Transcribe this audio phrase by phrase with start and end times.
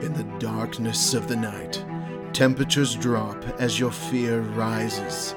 [0.00, 1.84] In the darkness of the night,
[2.32, 5.34] temperatures drop as your fear rises.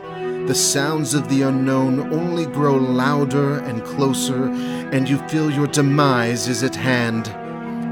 [0.47, 4.45] The sounds of the unknown only grow louder and closer,
[4.91, 7.25] and you feel your demise is at hand.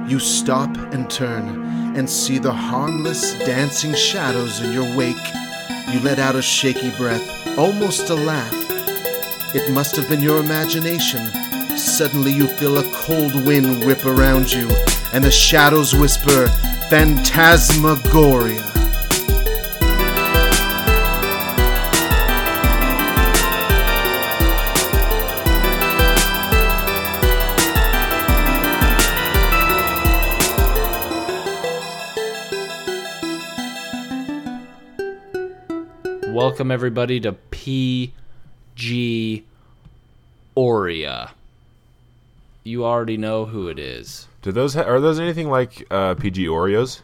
[0.10, 5.18] You stop and turn and see the harmless dancing shadows in your wake.
[5.92, 8.54] You let out a shaky breath, almost a laugh.
[9.56, 11.26] It must have been your imagination.
[11.76, 14.68] Suddenly you feel a cold wind whip around you,
[15.14, 16.48] and the shadows whisper,
[16.90, 18.64] Phantasmagoria.
[36.32, 38.14] Welcome everybody to PG
[40.56, 41.32] Aurea.
[42.64, 44.29] You already know who it is.
[44.42, 47.02] Do those ha- are those anything like uh, PG Oreos?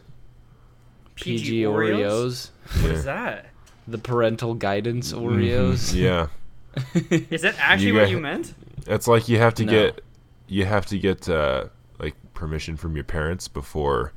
[1.16, 2.50] PG, Oreos,
[2.82, 3.46] What is that?
[3.88, 5.94] the parental guidance Oreos.
[5.94, 6.28] Yeah,
[7.30, 8.54] Is that actually You what you meant?
[8.86, 9.72] it's like you have to No.
[9.72, 10.04] get
[10.48, 11.66] you have to get uh,
[11.98, 14.12] like permission from your parents before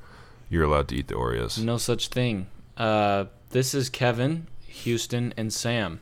[0.49, 1.63] you're allowed to eat the Oreos.
[1.63, 2.47] No such thing.
[2.77, 6.01] Uh, this is Kevin, Houston, and Sam.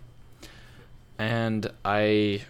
[1.20, 2.42] And I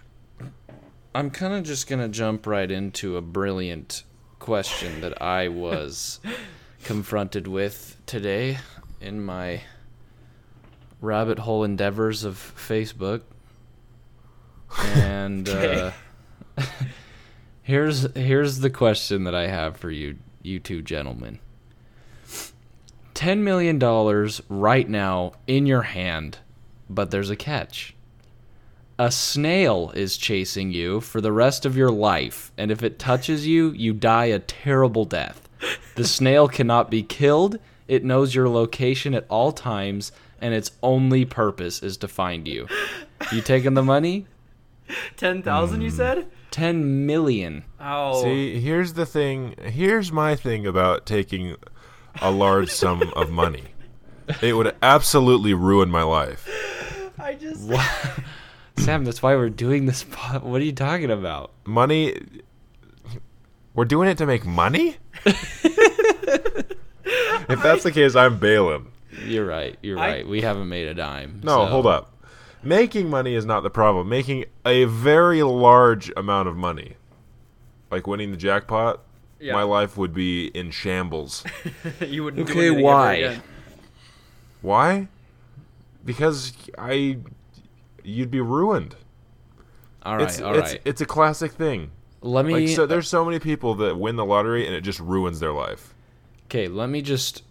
[1.15, 4.03] I'm kind of just going to jump right into a brilliant
[4.47, 6.21] question that I was
[6.85, 8.59] confronted with today
[9.01, 9.63] in my
[11.01, 13.23] rabbit hole endeavors of Facebook.
[14.79, 15.91] And uh,
[17.61, 21.39] here's here's the question that I have for you you two gentlemen.
[23.15, 23.77] $10 million
[24.47, 26.37] right now in your hand,
[26.89, 27.96] but there's a catch.
[28.99, 33.45] A snail is chasing you for the rest of your life, and if it touches
[33.45, 35.47] you, you die a terrible death.
[35.95, 41.25] The snail cannot be killed, it knows your location at all times, and its only
[41.25, 42.67] purpose is to find you.
[43.31, 44.25] You taking the money?
[45.15, 45.97] Ten thousand, you hmm.
[45.97, 46.27] said?
[46.49, 47.65] 10 million.
[47.79, 49.53] Oh, See, here's the thing.
[49.61, 51.55] Here's my thing about taking
[52.19, 53.65] a large sum of money.
[54.41, 56.49] It would absolutely ruin my life.
[57.19, 57.69] I just
[58.79, 60.05] Sam, that's why we're doing this.
[60.09, 61.51] po- What are you talking about?
[61.65, 62.15] Money.
[63.73, 64.97] We're doing it to make money.
[65.25, 66.65] if
[67.61, 68.87] that's the case, I'm bailing.
[69.25, 69.77] You're right.
[69.81, 70.27] You're I- right.
[70.27, 71.41] We haven't made a dime.
[71.43, 72.13] No, so- hold up.
[72.63, 74.09] Making money is not the problem.
[74.09, 76.95] Making a very large amount of money,
[77.91, 79.01] like winning the jackpot,
[79.39, 79.53] Yeah.
[79.53, 81.43] my life would be in shambles.
[82.01, 82.47] you wouldn't.
[82.47, 83.13] do Okay, ever why?
[83.13, 83.43] again.
[84.61, 85.07] Why?
[86.03, 87.17] Because I,
[88.07, 88.95] you'd be ruined.
[90.03, 90.27] All right.
[90.27, 90.81] it's all it's right.
[90.85, 91.91] it's a classic thing.
[92.21, 92.67] Let me.
[92.67, 95.53] Like so, there's so many people that win the lottery and it just ruins their
[95.53, 95.93] life.
[96.45, 96.67] okay.
[96.67, 97.43] Let me just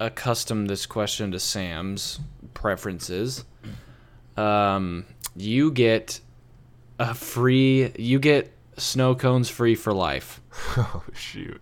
[0.00, 2.20] accustom this question to Sam's
[2.52, 3.44] preferences.
[4.36, 5.06] Um,
[5.36, 6.20] you get
[6.98, 7.92] a free.
[7.96, 10.40] You get snow cones free for life.
[10.76, 11.60] Oh shoot!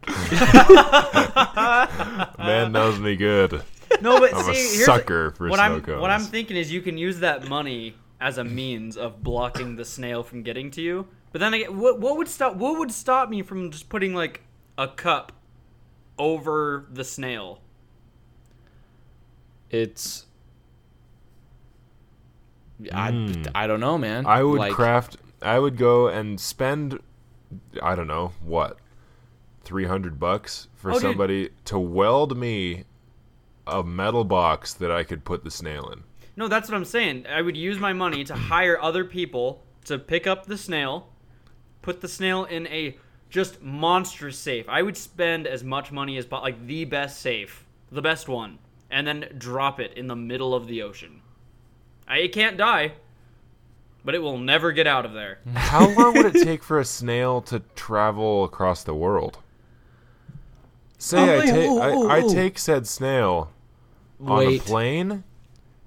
[2.39, 3.63] Man knows me good.
[4.01, 6.01] No, but I'm see, a here's sucker for what snow I'm cones.
[6.01, 9.85] what I'm thinking is you can use that money as a means of blocking the
[9.85, 11.09] snail from getting to you.
[11.33, 14.43] But then again, what what would stop what would stop me from just putting like
[14.79, 15.33] a cup
[16.19, 17.61] over the snail?
[19.71, 20.27] It's.
[22.93, 23.43] I, hmm.
[23.55, 24.27] I don't know, man.
[24.27, 25.17] I would Like, craft.
[25.41, 27.01] I would go and spend.
[27.83, 28.79] I don't know what,
[29.63, 31.03] three hundred bucks for Oh, dude.
[31.03, 32.85] somebody to weld me
[33.67, 36.05] a metal box that I could put the snail in.
[36.37, 37.27] No, that's what I'm saying.
[37.29, 41.09] I would use my money to hire other people to pick up the snail,
[41.83, 42.97] put the snail in a
[43.29, 44.69] just monstrous safe.
[44.69, 48.59] I would spend as much money as po- like the best safe, the best one,
[48.91, 51.21] and then drop it in the middle of the ocean.
[52.09, 52.93] I, it can't die,
[54.05, 55.39] but it will never get out of there.
[55.55, 59.39] How long would it take for a snail to travel across the world?
[60.99, 62.31] Say Oh, I, wait, take ooh, I, ooh, I ooh.
[62.33, 63.51] take said snail
[64.21, 64.61] on Wait.
[64.61, 65.25] a plane,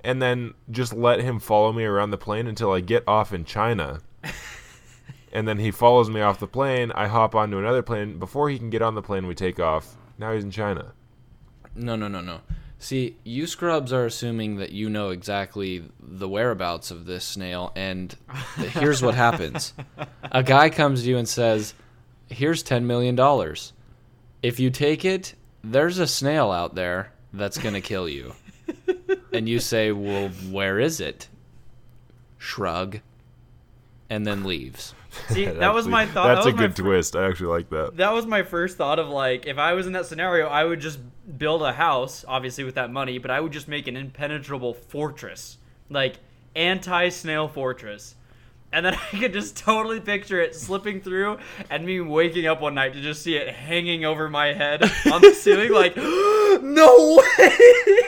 [0.06, 3.44] and then just let him follow me around the plane until I get off in
[3.44, 4.02] China.
[5.34, 6.92] and then he follows me off the plane.
[6.92, 8.20] I hop onto another plane.
[8.20, 9.98] Before he can get on the plane, we take off.
[10.20, 10.94] Now he's in China.
[11.76, 12.42] No, no, no, no.
[12.78, 18.16] See, you scrubs are assuming that you know exactly the whereabouts of this snail, and
[18.58, 19.74] here's what happens:
[20.32, 21.74] a guy comes to you and says,
[22.30, 23.74] "Here's ten million dollars.
[24.44, 28.36] If you take it, there's a snail out there that's gonna kill you."
[29.36, 31.28] And you say, "Well, where is it?"
[32.38, 33.00] Shrug.
[34.10, 34.94] and then leaves.
[35.30, 36.28] See, that was my thought.
[36.28, 37.16] That's that a good fir- twist.
[37.16, 37.98] I actually like that.
[37.98, 40.80] That was my first thought of like, if I was in that scenario, I would
[40.80, 41.00] just
[41.38, 45.58] build a house, obviously with that money, but I would just make an impenetrable fortress,
[45.90, 46.18] like
[46.56, 48.16] anti-snail fortress.
[48.76, 51.38] And then I could just totally picture it slipping through
[51.70, 55.22] and me waking up one night to just see it hanging over my head on
[55.22, 55.96] the ceiling, like,
[56.62, 58.00] no way!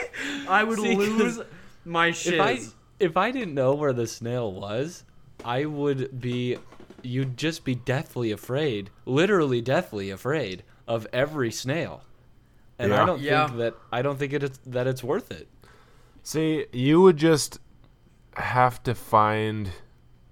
[0.46, 1.40] I would See, 'cause lose
[1.84, 2.34] my shit.
[2.34, 2.58] If I
[3.00, 5.04] if I didn't know where the snail was,
[5.44, 6.58] I would be
[7.02, 12.02] you'd just be deathly afraid, literally deathly afraid of every snail.
[12.78, 13.02] And Yeah.
[13.02, 13.46] I don't Yeah.
[13.46, 15.48] think that I don't think it is, that it's worth it.
[16.22, 17.58] See, you would just
[18.34, 19.70] have to find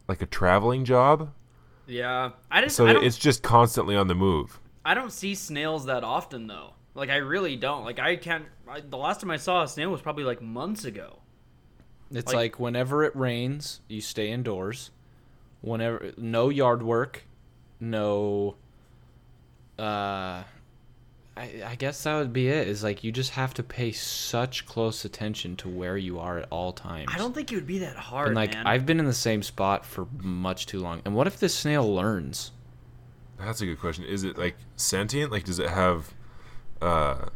[0.08, 1.32] like a traveling job,
[1.86, 4.58] yeah, I just so I it's just constantly on the move.
[4.84, 6.74] I don't see snails that often though.
[6.94, 7.84] Like I really don't.
[7.84, 8.44] Like I can't.
[8.68, 11.18] I, the last time I saw a snail was probably like months ago.
[12.10, 14.90] It's Like- like, whenever it rains, you stay indoors.
[15.60, 17.24] Whenever no yard work,
[17.80, 18.56] no
[19.78, 20.42] uh
[21.36, 22.66] I, I guess that would be it.
[22.66, 26.48] Is like you just have to pay such close attention to where you are at
[26.50, 27.08] all times.
[27.12, 28.66] I don't think it would be that hard, And like man.
[28.66, 31.02] I've been in the same spot for much too long.
[31.04, 32.52] And what if this snail learns?
[33.38, 34.04] That's a good question.
[34.04, 35.30] Is it like sentient?
[35.30, 36.14] Like, does it have
[36.80, 37.26] uh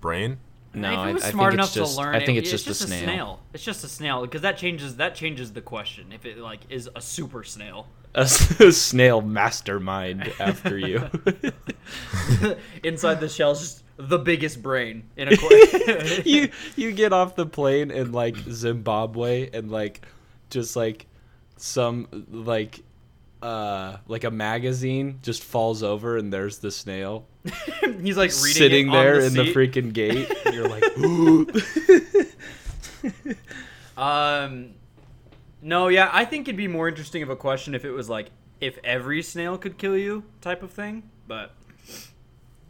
[0.00, 0.38] brain?
[0.74, 2.38] No, if I, it was I smart think enough it's just to learn, I think
[2.38, 3.40] it- it's just, a snail.
[3.52, 6.12] It's just a snail because that changes that changes the question.
[6.12, 11.08] If it like is a super snail, A, s- a snail mastermind after you.
[12.82, 15.36] inside the shell's just the biggest brain in a.
[15.38, 20.00] qu- you you get off the plane in like Zimbabwe and like
[20.50, 21.06] just like
[21.56, 22.80] some like
[23.42, 27.26] uh like a magazine just falls over and there's the snail
[28.00, 31.46] He's like reading sitting there the in the freaking gate you're like ooh
[33.96, 34.74] Um,
[35.60, 38.30] no, yeah, I think it'd be more interesting of a question if it was like
[38.60, 41.04] if every snail could kill you type of thing.
[41.26, 41.54] But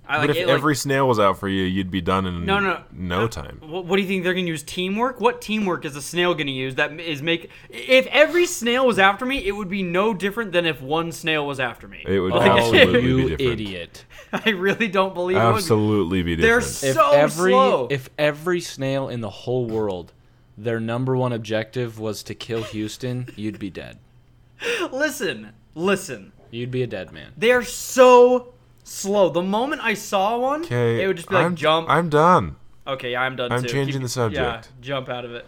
[0.08, 2.26] I like But if it, like- every snail was out for you, you'd be done
[2.26, 3.60] in no, no, no uh, time.
[3.64, 4.62] What, what do you think they're gonna use?
[4.64, 5.20] Teamwork?
[5.20, 6.74] What teamwork is a snail gonna use?
[6.74, 7.50] That is make.
[7.70, 11.46] If every snail was after me, it would be no different than if one snail
[11.46, 12.02] was after me.
[12.06, 13.40] It would oh absolutely be you different.
[13.52, 15.54] idiot I really don't believe it would.
[15.56, 16.84] Absolutely be They're different.
[16.84, 17.86] if So every slow.
[17.90, 20.12] if every snail in the whole world
[20.58, 23.98] their number one objective was to kill Houston you'd be dead
[24.92, 26.32] Listen, listen.
[26.50, 28.51] you'd be a dead man They are so
[28.84, 29.28] slow.
[29.28, 31.88] The moment I saw one, Okay, it would just be like I'm, jump.
[31.88, 32.56] I'm done.
[32.86, 33.68] Okay, yeah, I'm done I'm too.
[33.68, 34.66] changing Keep- the subject.
[34.66, 35.46] Yeah, jump out of it.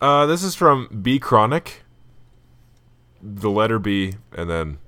[0.00, 1.82] Uh, this is from B Chronic.
[3.22, 4.78] The letter B and then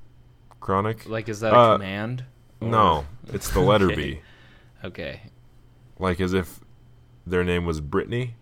[0.61, 1.09] Chronic.
[1.09, 2.25] like is that a Uh, command
[2.61, 3.95] Or- No, it's the letter Okay.
[3.95, 4.21] B.
[4.85, 5.21] okay
[5.99, 6.61] Like as if
[7.27, 8.35] their name was Brittany.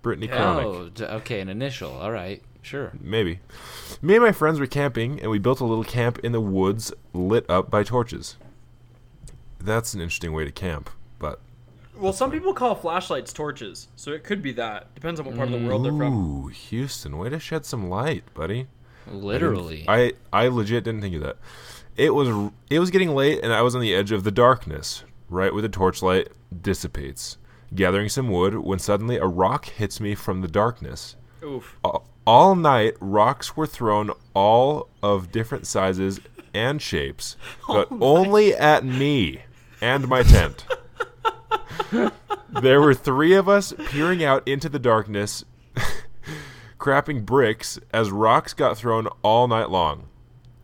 [0.00, 0.64] Brittany Chronic.
[0.64, 1.92] Oh, okay, an initial.
[1.92, 2.92] All right, sure.
[3.00, 3.40] Maybe.
[4.00, 6.92] Me and my friends were camping, and we built a little camp in the woods
[7.12, 8.36] lit up by torches.
[9.60, 11.40] That's an interesting way to camp, but.
[11.96, 14.94] Well, some people call flashlights torches, so it could be that.
[14.94, 16.44] Depends on what part of the world they're from.
[16.44, 18.66] Ooh, Houston, way to shed some light, buddy.
[19.06, 19.84] Literally.
[19.88, 21.36] I I legit didn't think of that.
[21.96, 25.04] It was it was getting late, and I was on the edge of the darkness,
[25.28, 26.28] right where the torchlight
[26.60, 27.38] dissipates,
[27.74, 28.54] gathering some wood.
[28.56, 31.16] When suddenly a rock hits me from the darkness.
[31.44, 31.76] Oof.
[31.82, 36.20] all, all night rocks were thrown all of different sizes
[36.54, 37.36] and shapes
[37.68, 39.42] oh but only at me
[39.80, 40.64] and my tent
[42.48, 45.44] there were three of us peering out into the darkness
[46.78, 50.08] crapping bricks as rocks got thrown all night long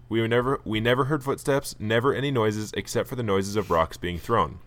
[0.08, 3.70] we were never we never heard footsteps never any noises except for the noises of
[3.70, 4.58] rocks being thrown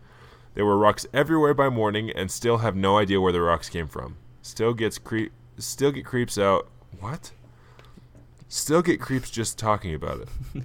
[0.54, 3.88] there were rocks everywhere by morning and still have no idea where the rocks came
[3.88, 4.18] from.
[4.42, 6.70] Still gets creep still get creeps out.
[7.02, 7.32] What?
[8.48, 10.30] Still get creeps just talking about it.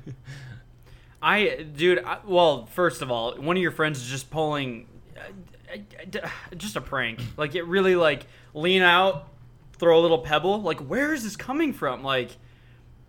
[1.22, 2.04] I, dude.
[2.04, 5.78] I, well, first of all, one of your friends is just pulling, uh,
[6.22, 7.20] uh, just a prank.
[7.36, 9.28] Like it really like lean out,
[9.72, 10.60] throw a little pebble.
[10.60, 12.04] Like where is this coming from?
[12.04, 12.36] Like,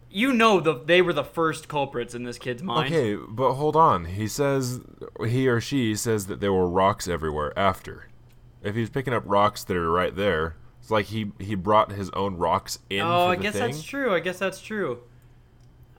[0.09, 2.93] you know the they were the first culprits in this kid's mind.
[2.93, 4.05] Okay, but hold on.
[4.05, 4.79] He says
[5.25, 8.07] he or she says that there were rocks everywhere after.
[8.63, 10.55] If he's picking up rocks that are right there,
[10.87, 13.71] it's like he he brought his own rocks in Oh, for I guess thing.
[13.71, 14.15] that's true.
[14.15, 14.99] I guess that's true.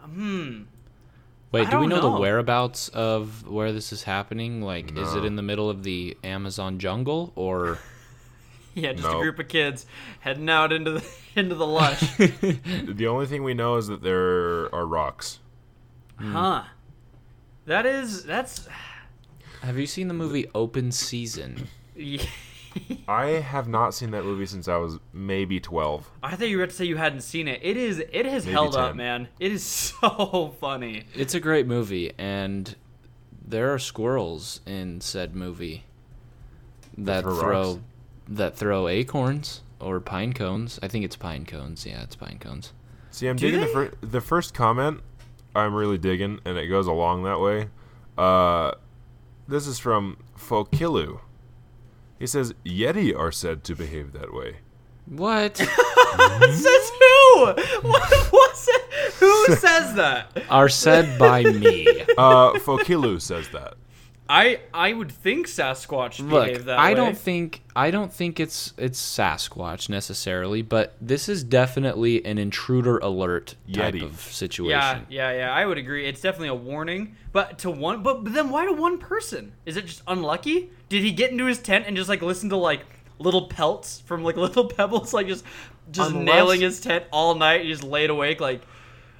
[0.00, 0.62] Hmm.
[1.52, 2.14] Wait, I do we don't know, know.
[2.14, 4.62] the whereabouts of where this is happening?
[4.62, 7.78] Like, is it in the middle of the Amazon jungle or?
[8.74, 9.86] Yeah, just a group of kids
[10.20, 11.04] heading out into the
[11.34, 12.00] into the lush.
[12.18, 15.40] The only thing we know is that there are rocks.
[16.16, 16.62] huh.
[17.66, 18.68] That is that's
[19.62, 21.66] Have you seen the movie Open Season?
[21.96, 22.22] yeah,
[23.08, 26.10] I have not seen that movie since I was maybe 12.
[26.22, 27.60] I thought you were about to say you hadn't seen it.
[27.62, 27.98] It is.
[28.12, 29.28] It has Maybe held up, man.
[29.40, 29.64] It is
[30.00, 31.04] so funny.
[31.14, 32.74] It's a great movie, and
[33.46, 35.84] there are squirrels in said movie
[36.96, 37.80] that throw throw
[38.28, 40.78] that throw acorns or pine cones.
[40.82, 41.86] I think it's pine cones.
[41.86, 42.72] Yeah, it's pine cones.
[43.10, 43.72] See, I'm Do digging the, they?
[43.72, 45.00] fir- the first comment.
[45.54, 47.68] I'm really digging, and it goes along that way.
[48.18, 48.72] Uh,
[49.48, 51.20] this is from Fokilu.
[52.18, 54.56] He says Yeti are said to behave that way.
[55.06, 55.56] What?
[55.56, 57.44] Says who?
[57.46, 59.12] What was it?
[59.20, 60.42] Who says that?
[60.50, 61.86] are said by me.
[62.18, 63.74] Uh, Fokilu says that.
[64.30, 66.94] I I would think Sasquatch Look, behave that I way.
[66.94, 72.98] don't think I don't think it's it's Sasquatch necessarily, but this is definitely an intruder
[72.98, 74.02] alert type Yeti.
[74.04, 74.70] of situation.
[74.70, 75.52] Yeah, yeah, yeah.
[75.54, 76.06] I would agree.
[76.06, 77.16] It's definitely a warning.
[77.32, 79.52] But to one, but, but then why to one person?
[79.64, 80.70] Is it just unlucky?
[80.88, 82.82] Did he get into his tent and just like listen to like
[83.18, 85.44] little pelts from like little pebbles, like just
[85.90, 87.62] just Unless- nailing his tent all night?
[87.62, 88.60] He just laid awake like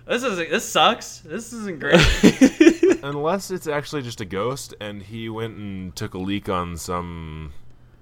[0.07, 1.21] this is this sucks.
[1.21, 1.99] This isn't great.
[3.03, 7.53] Unless it's actually just a ghost, and he went and took a leak on some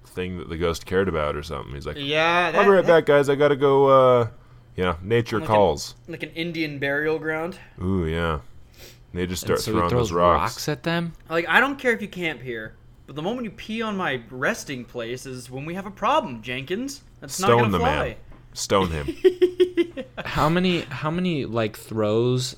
[0.05, 1.73] thing that the ghost cared about or something.
[1.75, 3.29] He's like, yeah, I'll be right back, guys.
[3.29, 3.87] I gotta go.
[3.87, 4.27] Uh,
[4.75, 5.95] you know, nature Like an- calls.
[6.07, 7.57] Like an Indian burial ground.
[7.81, 8.39] Ooh, yeah.
[9.13, 10.69] They just start so throwing those rocks.
[10.69, 11.13] at them.
[11.29, 12.75] Like I don't care if you camp here,
[13.07, 16.43] but the moment you pee on my resting place is when we have a problem,
[16.43, 17.01] Jenkins.
[17.21, 17.95] That's not gonna the fly.
[18.09, 18.15] man.
[18.53, 19.07] Stone him.
[20.25, 22.55] How many how many like throws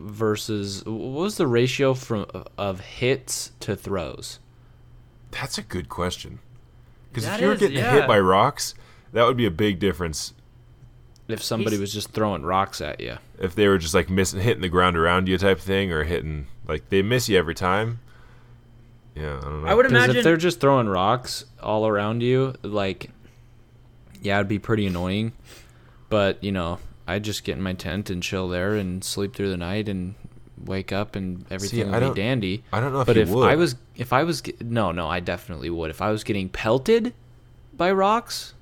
[0.00, 2.26] versus what was the ratio from
[2.56, 4.38] of hits to throws?
[5.30, 6.40] That's a good question.
[7.10, 7.92] Because if you were is, getting yeah.
[7.92, 8.74] hit by rocks,
[9.12, 10.32] that would be a big difference.
[11.28, 13.18] If somebody He's- was just throwing rocks at you.
[13.38, 16.46] If they were just like missing, hitting the ground around you type thing, or hitting
[16.66, 18.00] like they miss you every time.
[19.14, 19.68] Yeah, I don't know.
[19.68, 23.10] I would Because imagine if they're just throwing rocks all around you, like,
[24.22, 25.32] yeah, it'd be pretty annoying.
[26.08, 26.78] But you know,
[27.14, 30.14] I'd just get in my tent and chill there and sleep through the night and
[30.64, 32.64] wake up and everything I would don't- be dandy.
[32.72, 33.48] I don't know if but you if would.
[33.48, 35.90] I was, if I was, no, no, I definitely would.
[35.90, 37.14] If I was getting pelted
[37.74, 38.54] by rocks,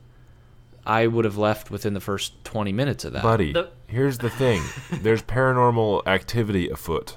[0.87, 3.23] I would have left within the first twenty minutes of that.
[3.23, 4.63] Buddy, The- here's the thing.
[5.03, 7.17] There's paranormal activity afoot.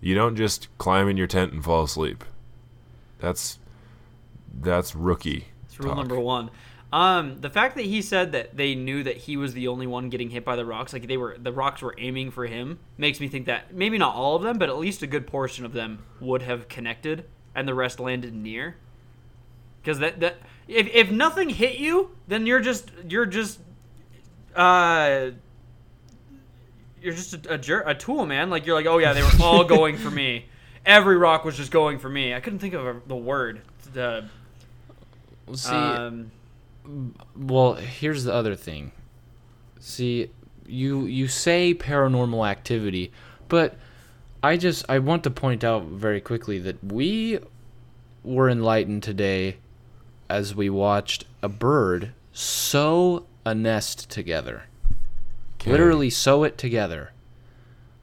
[0.00, 2.24] You don't just climb in your tent and fall asleep.
[3.18, 3.58] That's
[4.60, 5.46] that's rookie.
[5.66, 5.98] It's rule talk.
[5.98, 6.50] number one.
[6.92, 10.08] Um, the fact that he said that they knew that he was the only one
[10.08, 13.18] getting hit by the rocks, like they were, the rocks were aiming for him, makes
[13.18, 15.72] me think that maybe not all of them, but at least a good portion of
[15.72, 17.24] them would have connected,
[17.54, 18.76] and the rest landed near.
[19.82, 20.38] Because that that
[20.68, 23.60] if if nothing hit you, then you're just you're just
[24.54, 25.30] uh
[27.00, 28.50] you're just a, a, jer- a tool, man.
[28.50, 30.46] Like you're like, oh yeah, they were all going for me.
[30.84, 32.34] Every rock was just going for me.
[32.34, 33.60] I couldn't think of a, the word.
[33.92, 34.28] The
[35.54, 36.32] See, um,
[37.36, 38.92] Well, here's the other thing.
[39.80, 40.30] See,
[40.66, 43.12] you you say paranormal activity,
[43.48, 43.76] but
[44.42, 47.38] I just I want to point out very quickly that we
[48.22, 49.56] were enlightened today
[50.28, 54.64] as we watched a bird sew a nest together.
[55.54, 55.70] Okay.
[55.70, 57.12] Literally sew it together.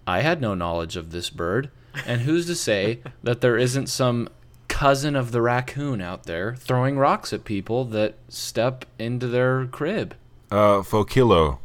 [0.07, 1.69] I had no knowledge of this bird,
[2.05, 4.27] and who's to say that there isn't some
[4.73, 10.15] cousin of the raccoon out there throwing rocks at people that step into their crib?
[10.51, 11.59] Uh, Fokilu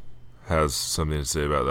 [0.47, 1.65] has something to say about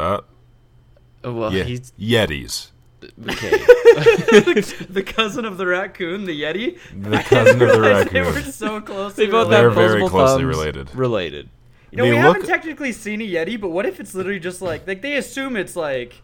[1.24, 1.27] that.
[1.29, 2.72] Uh, Well, Yeah, he's Yetis.
[3.03, 3.50] okay.
[4.89, 6.77] the cousin of the raccoon, the Yeti.
[6.96, 8.34] The cousin of the Realized They raccoon.
[8.46, 10.58] were so closely They both They're have very opposable closely thumbs.
[10.58, 10.96] related.
[10.96, 11.50] Related.
[11.91, 14.39] You know, They we look- haven't technically seen a Yeti, but what if it's literally
[14.39, 16.22] just like like they assume it's like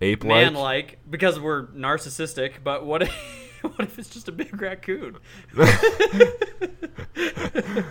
[0.00, 0.62] Ape man like.
[0.86, 3.12] like because we're narcissistic, but what if
[3.76, 5.16] what if it's just a big raccoon?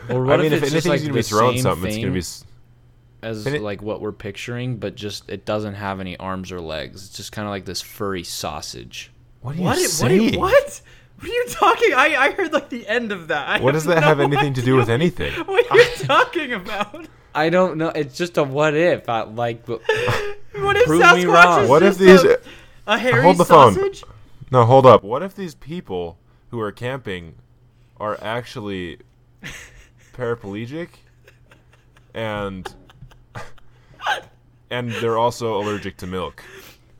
[0.10, 3.28] Or what I mean, if, if anything's like gonna be throwing something, it's gonna be.
[3.28, 7.06] as it- like what we're picturing, but just it doesn't have any arms or legs.
[7.06, 9.12] It's just kind of like this furry sausage.
[9.42, 9.78] What are you What?
[9.78, 9.90] What?
[9.90, 10.40] saying?
[10.40, 10.82] What?
[11.20, 11.94] What are you talking?
[11.94, 13.48] I, I heard like the end of that.
[13.48, 15.32] I What does have that have anything to do with anything?
[15.48, 17.08] What are you talking about?
[17.34, 17.90] I don't know.
[17.90, 19.08] It's just a what if.
[19.10, 21.64] I, like, What if Prove me Sasquatch wrong.
[21.64, 22.24] is What if just these?
[22.26, 22.38] a,
[22.88, 23.78] a hairy Hold the phone.
[24.54, 25.04] No, hold up.
[25.04, 26.20] What if these people
[26.52, 27.34] who are camping
[27.98, 29.00] are actually
[30.14, 30.90] paraplegic
[32.14, 32.72] and
[34.70, 36.44] and they're also allergic to milk?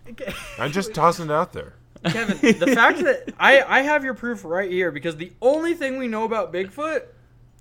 [0.10, 0.34] Okay.
[0.58, 1.76] I'm just tossing it out there.
[2.06, 6.00] Kevin, the fact that I, I have your proof right here because the only thing
[6.00, 7.04] we know about Bigfoot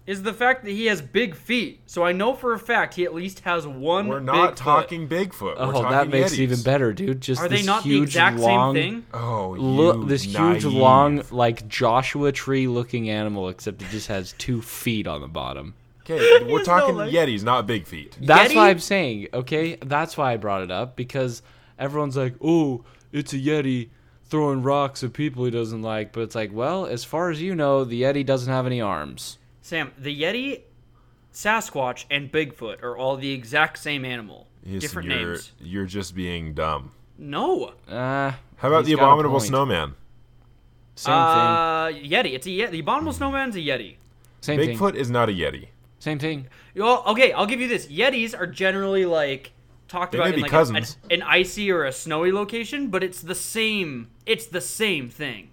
[0.06, 1.80] is the fact that he has big feet.
[1.86, 4.08] So I know for a fact he at least has one.
[4.08, 4.56] We're big not foot.
[4.56, 5.56] talking Bigfoot.
[5.56, 7.20] We're Oh, talking that makes it even better, dude.
[7.20, 9.06] Just Are this they not the huge, exact long, same thing?
[9.14, 14.34] Oh, Look, you this huge, long, like Joshua tree looking animal, except it just has
[14.38, 15.74] two feet on the bottom.
[16.00, 17.12] Okay, we're He's no talking leg.
[17.12, 18.18] Yetis, not big feet.
[18.20, 18.56] That's Yeti?
[18.56, 19.76] why I'm saying, okay?
[19.76, 21.42] That's why I brought it up because
[21.78, 23.90] everyone's like, "Oh, it's a Yeti
[24.24, 27.54] throwing rocks at people he doesn't like." But it's like, well, as far as you
[27.54, 29.38] know, the Yeti doesn't have any arms.
[29.62, 30.62] Sam, the Yeti,
[31.32, 34.48] Sasquatch, and Bigfoot are all the exact same animal.
[34.64, 35.52] Yes, Different you're, names.
[35.60, 36.90] You're just being dumb.
[37.16, 37.72] No.
[37.88, 39.94] Uh, How about the abominable snowman?
[40.96, 42.34] Same uh, Yeti.
[42.34, 42.70] It's a Yeti.
[42.72, 43.78] The abominable snowman's a Yeti.
[43.78, 43.96] thing.
[44.40, 44.78] Same thing.
[44.78, 45.68] Bigfoot is not a Yeti.
[46.00, 46.48] Same thing.
[46.74, 47.86] Well, okay, I'll give you this.
[47.86, 49.52] Yetis are generally like
[49.86, 50.98] talked They about in like cousins.
[51.08, 54.08] A, an, an icy or a snowy location, but it's the same.
[54.26, 55.50] It's the same thing.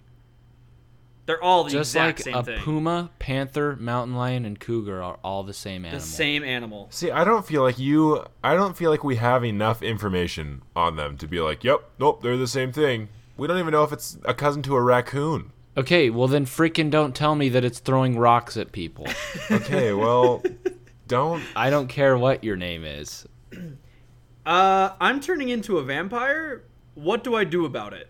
[1.29, 2.59] They're all the Just exact like same a thing.
[2.61, 5.91] puma, panther, mountain lion, and cougar are all the same animal.
[5.91, 6.07] the animal.
[6.07, 6.87] same animal.
[6.89, 8.25] See, I don't feel like you.
[8.43, 12.23] I don't feel like we have enough information on them to be like, "Yep, nope,
[12.23, 15.51] they're the same thing." We don't even know if it's a cousin to a raccoon.
[15.77, 19.05] Okay, well then freaking don't tell me that it's throwing rocks at people.
[19.51, 20.41] Okay, well,
[21.07, 21.43] don't.
[21.55, 23.27] I don't care what your name is.
[24.45, 26.63] Uh, I'm turning into a vampire.
[26.95, 28.07] What do I do about it?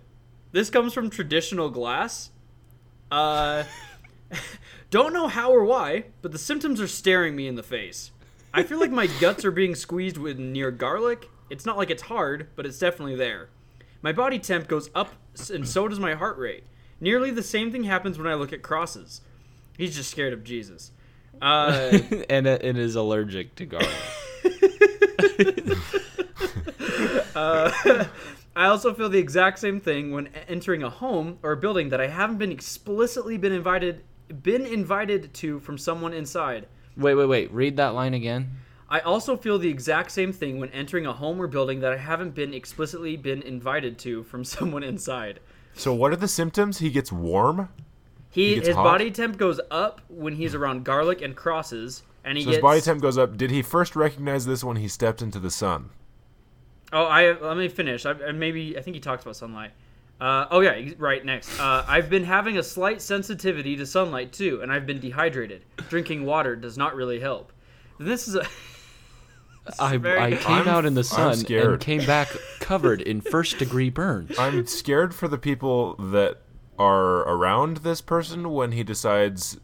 [0.53, 2.29] This comes from traditional glass.
[3.11, 3.63] Uh,
[4.89, 8.11] don't know how or why, but the symptoms are staring me in the face.
[8.53, 11.29] I feel like my guts are being squeezed with near garlic.
[11.49, 13.49] It's not like it's hard, but it's definitely there.
[14.01, 15.13] My body temp goes up,
[15.51, 16.63] and so does my heart rate.
[17.01, 19.21] Nearly the same thing happens when I look at crosses.
[19.77, 20.91] He's just scared of Jesus.
[21.41, 21.99] Uh,
[22.29, 23.89] and it, it is allergic to garlic.
[27.35, 28.05] Uh,
[28.55, 32.01] I also feel the exact same thing when entering a home or a building that
[32.01, 34.03] I haven't been explicitly been invited
[34.43, 36.67] been invited to from someone inside.
[36.95, 37.51] wait, wait, wait.
[37.51, 38.57] Read that line again.
[38.89, 41.97] I also feel the exact same thing when entering a home or building that I
[41.97, 45.39] haven't been explicitly been invited to from someone inside.
[45.73, 46.79] So, what are the symptoms?
[46.79, 47.69] He gets warm.
[48.29, 48.83] He, He gets his hot?
[48.83, 52.61] body temp goes up when he's around garlic and crosses, and he So gets his
[52.61, 53.37] body temp goes up.
[53.37, 55.89] Did he first recognize this when he stepped into the sun?
[56.91, 58.05] Oh, I let me finish.
[58.05, 59.71] I, I maybe I think he talks about sunlight.
[60.19, 61.57] Uh, oh yeah, right next.
[61.59, 65.63] Uh, I've been having a slight sensitivity to sunlight too, and I've been dehydrated.
[65.89, 67.53] Drinking water does not really help.
[67.99, 68.45] This is a.
[69.79, 72.27] I, very- I came I'm- out in the sun and came back
[72.59, 74.37] covered in first degree burns.
[74.39, 76.37] I'm scared for the people that
[76.79, 79.59] are around this person when he decides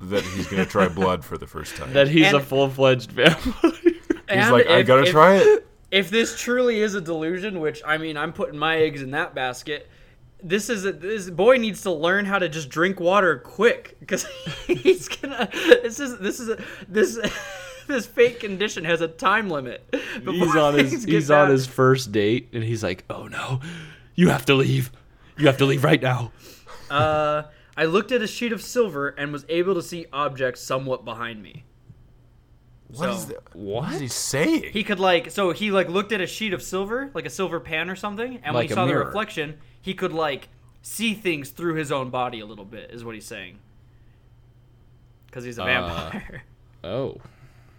[0.00, 1.92] that he's going to try blood for the first time.
[1.92, 3.70] that he's And- a full fledged vampire.
[3.82, 3.92] he's
[4.28, 5.66] And like, I gotta if- try it.
[5.90, 9.34] If this truly is a delusion, which I mean, I'm putting my eggs in that
[9.34, 9.88] basket.
[10.42, 14.24] This is a, this boy needs to learn how to just drink water quick because
[14.66, 15.48] he's gonna.
[15.52, 17.18] This is this is a, this
[17.86, 19.88] this fake condition has a time limit.
[20.24, 23.60] he's on his he's on his first date and he's like, "Oh no.
[24.14, 24.92] You have to leave.
[25.38, 26.32] You have to leave right now."
[26.90, 27.44] Uh,
[27.76, 31.42] I looked at a sheet of silver and was able to see objects somewhat behind
[31.42, 31.65] me.
[32.98, 33.54] What is So- that?
[33.54, 33.82] What?
[33.84, 34.70] What is he saying?
[34.72, 37.60] He could like so he like looked at a sheet of silver, like a silver
[37.60, 40.48] pan or something, and when he a saw the reflection, he could like
[40.82, 42.90] see things through his own body a little bit.
[42.90, 43.58] Is what he's saying.
[45.26, 46.42] Because he's a Uh, vampire.
[46.84, 47.16] Oh.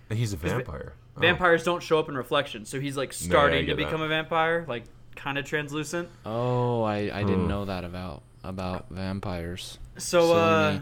[0.09, 0.93] He's a vampire.
[1.15, 1.21] Oh.
[1.21, 3.85] Vampires don't show up in reflection, so he's like I starting to get that.
[3.85, 4.83] become a vampire, like
[5.15, 6.09] kind of translucent.
[6.25, 7.47] Oh, I, I didn't Hmm.
[7.47, 9.77] know that about about vampires.
[9.97, 10.81] So, Silly uh, me.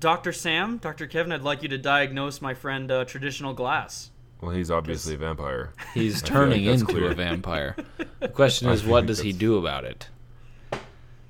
[0.00, 0.32] Dr.
[0.32, 1.06] Sam, Dr.
[1.06, 4.10] Kevin, I'd like you to diagnose my friend uh, traditional glass.
[4.40, 5.72] Well, he's obviously a vampire.
[5.92, 7.10] He's feel like turning that's into clear.
[7.10, 7.76] a vampire.
[8.20, 10.08] The question is, what like does he do about it?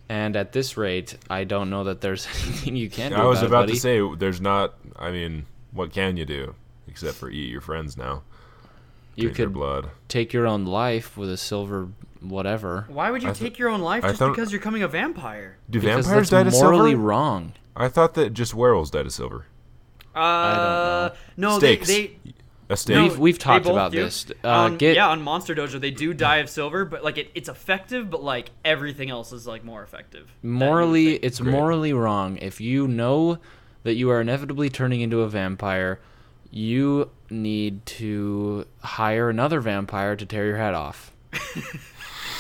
[0.09, 3.39] And at this rate, I don't know that there's anything you can do I was
[3.43, 3.73] about, about it, buddy.
[3.75, 4.75] to say, there's not.
[4.97, 6.55] I mean, what can you do
[6.87, 8.23] except for eat your friends now?
[9.17, 9.91] you Drink could blood.
[10.09, 11.89] take your own life with a silver
[12.21, 12.85] whatever.
[12.89, 14.89] Why would you th- take your own life I just thought- because you're becoming a
[14.89, 15.57] vampire?
[15.69, 17.03] Do Because vampires that's die to morally silver?
[17.05, 17.53] wrong.
[17.77, 19.47] I thought that just werewolves die to silver.
[20.15, 21.87] Uh, no, Steaks.
[21.87, 22.35] they, they
[22.69, 22.97] A steak.
[22.97, 24.03] No, We've- we've talked about do.
[24.03, 24.27] this.
[24.45, 27.31] Uh, on, get- yeah, on Monster Dojo, they do die of silver, but like it,
[27.35, 30.27] it's effective, but like everything else is like more effective.
[30.43, 31.53] than you would Morally, it's Great.
[31.53, 32.37] morally wrong.
[32.39, 33.39] If you know
[33.85, 36.01] that you are inevitably turning into a vampire,
[36.51, 41.13] you need to hire another vampire to tear your head off.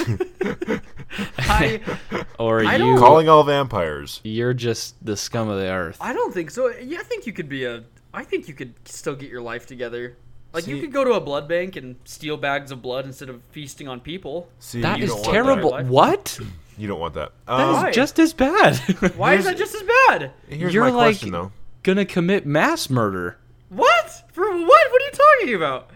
[1.38, 1.80] I,
[2.38, 4.20] Or I you Calling all vampires.
[4.24, 5.96] you're just the scum of the earth.
[6.00, 6.68] I don't think so.
[6.68, 7.84] Yeah, I think you could be a.
[8.14, 10.16] I think you could still get your life together.
[10.52, 13.40] Like you could go to a blood bank and steal bags of blood instead of
[13.52, 14.48] feasting on people.
[14.58, 15.70] See, That you is don't want terrible.
[15.70, 15.86] Life.
[15.86, 16.38] What?
[16.76, 17.30] You don't want that.
[17.46, 17.90] That is Um, Why?
[17.92, 18.76] just as bad.
[19.16, 20.32] Why is that just as bad?
[20.48, 21.52] here's you're my like- question though.
[21.84, 23.38] gonna commit mass murder.
[23.68, 24.24] What?
[24.32, 24.66] For what?
[24.66, 25.90] What are you talking about?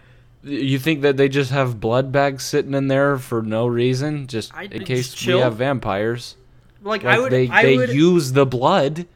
[0.45, 4.53] You think that they just have blood bags sitting in there for no reason, just
[4.55, 5.37] I- in case chill.
[5.37, 6.35] we have vampires?
[6.83, 7.31] Like, Like I would.
[7.31, 7.89] they I they would.
[7.89, 9.07] use the blood.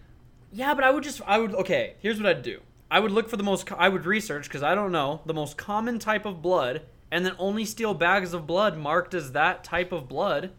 [0.52, 1.94] Yeah, but I would just I would okay.
[2.02, 2.62] Here's what I'd do.
[2.90, 3.72] I would look for the most.
[3.74, 7.34] I would research because I don't know the most common type of blood, and then
[7.38, 10.50] only steal bags of blood marked as that type of blood,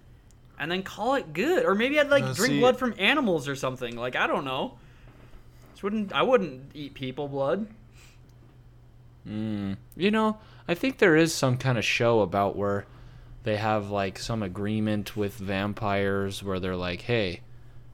[0.56, 1.64] and then call it good.
[1.64, 3.96] Or maybe I'd like Uh, drink see- blood from animals or something.
[3.96, 4.78] Like I don't know.
[5.72, 7.66] Just wouldn't I wouldn't eat people blood.
[9.26, 10.38] You know,
[10.70, 12.86] I think there is some kind of show about where
[13.42, 17.40] they have like some agreement with vampires where they're like, "Hey,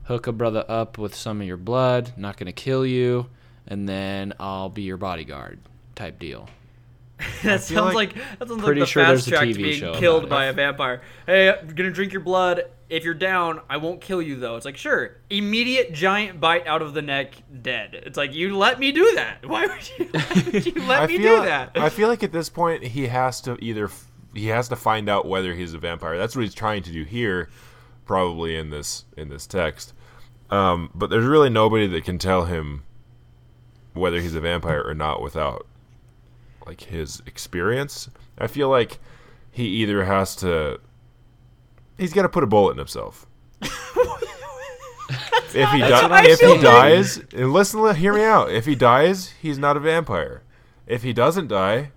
[0.04, 3.28] hook a brother up with some of your blood, not going to kill you,
[3.66, 5.58] and then I'll be your bodyguard."
[5.94, 6.46] type deal.
[7.42, 9.52] that sounds like- like, that sounds Pretty like the sure fast there's a track TV
[9.54, 10.50] to being show killed by it.
[10.50, 11.00] a vampire.
[11.24, 12.64] Hey, I'm gonna drink your blood.
[12.88, 14.56] If you're down, I won't kill you though.
[14.56, 18.02] It's like sure, immediate giant bite out of the neck, dead.
[18.06, 19.44] It's like you let me do that.
[19.46, 20.10] Why would you,
[20.52, 21.72] would you let me feel do that?
[21.74, 23.90] I feel like at this point he has to either
[24.34, 26.16] he has to find out whether he's a vampire.
[26.16, 27.48] That's what he's trying to do here,
[28.04, 29.92] probably in this in this text.
[30.50, 32.84] Um, but there's really nobody that can tell him
[33.94, 35.66] whether he's a vampire or not without
[36.66, 38.10] like his experience.
[38.38, 38.98] I feel like
[39.50, 40.80] he either has to
[41.98, 43.26] he's got to put a bullet in himself.
[43.60, 43.70] if
[45.70, 48.50] he That's di- if he dies, and listen, hear me out.
[48.50, 50.42] If he dies, he's not a vampire.
[50.86, 51.90] If he doesn't die,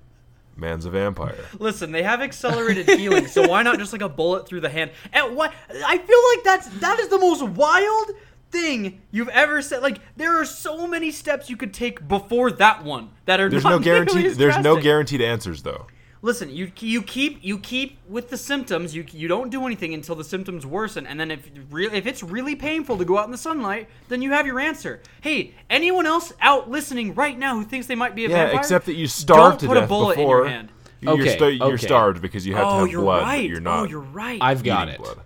[0.55, 1.37] man's a vampire.
[1.59, 4.91] Listen, they have accelerated healing, so why not just like a bullet through the hand?
[5.13, 5.53] And what
[5.85, 8.11] I feel like that's that is the most wild
[8.51, 9.83] thing you've ever said.
[9.83, 13.63] Like there are so many steps you could take before that one that are There's
[13.63, 14.25] not no nearly guaranteed.
[14.25, 15.87] as There's no guaranteed answers though.
[16.21, 18.93] Listen, you you keep you keep with the symptoms.
[18.93, 22.21] You you don't do anything until the symptoms worsen, and then if real if it's
[22.21, 25.01] really painful to go out in the sunlight, then you have your answer.
[25.21, 28.59] Hey, anyone else out listening right now who thinks they might be a Yeah, vampire?
[28.59, 30.39] except that you starved don't to put a death bullet before.
[30.41, 30.69] in your hand.
[31.01, 33.37] You- You're, Okay, sta- you're starved because you have Oh, to have you're blood, right.
[33.43, 33.79] but you're oh, not.
[33.79, 34.39] oh, you're right.
[34.41, 34.97] I've got it.
[34.97, 35.19] blood.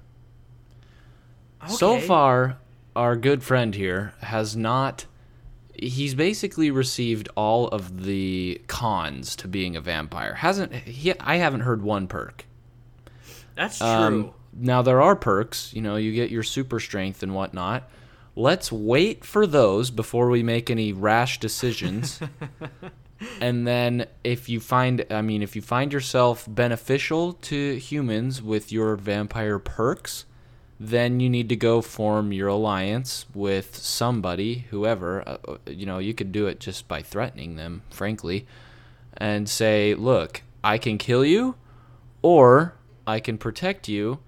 [1.67, 2.57] So far,
[2.95, 5.05] our good friend here has not.
[5.87, 10.35] He's basically received all of the cons to being a vampire.
[10.35, 11.17] Hasn't he?
[11.19, 12.45] I haven't heard one perk.
[13.55, 13.87] That's true.
[13.87, 15.73] Um, now there are perks.
[15.73, 17.89] You know, you get your super strength and whatnot.
[18.35, 22.19] Let's wait for those before we make any rash decisions.
[23.41, 28.71] and then if you find, I mean, if you find yourself beneficial to humans with
[28.71, 30.25] your vampire perks,
[30.79, 35.27] then you need to go form your alliance with somebody, whoever.
[35.27, 38.45] Uh, uh, you know, you could do it just by threatening them, frankly,
[39.15, 41.55] and say, "Look, I can kill you,
[42.21, 42.73] or
[43.05, 44.19] I can protect you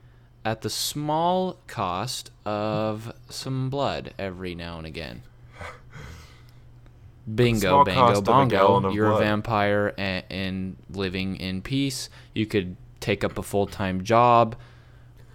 [0.44, 5.24] at the small cost of some blood every now and again."
[7.36, 8.92] Bingo, bango, cost a bongo.
[8.92, 9.22] You're blood.
[9.22, 12.10] a vampire and, and living in peace.
[12.34, 14.56] You could take up a full time job.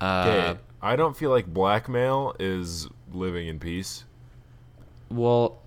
[0.00, 4.04] Uh, Okay, I don't feel like blackmail is living in peace.
[5.10, 5.62] Well,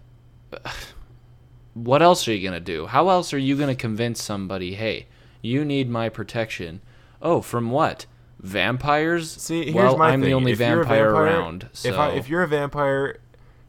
[1.73, 2.87] what else are you going to do?
[2.87, 5.07] How else are you going to convince somebody, hey,
[5.41, 6.81] you need my protection?
[7.21, 8.05] Oh, from what?
[8.39, 9.31] Vampires?
[9.31, 10.29] See, here's well, my I'm thing.
[10.29, 11.69] the only if you're a vampire, vampire around.
[11.73, 11.89] So.
[11.89, 13.19] If I, if you're a vampire,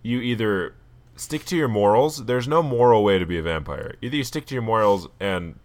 [0.02, 0.74] you either
[1.16, 2.24] stick to your morals.
[2.26, 3.94] There's no moral way to be a vampire.
[4.02, 5.58] Either you stick to your morals and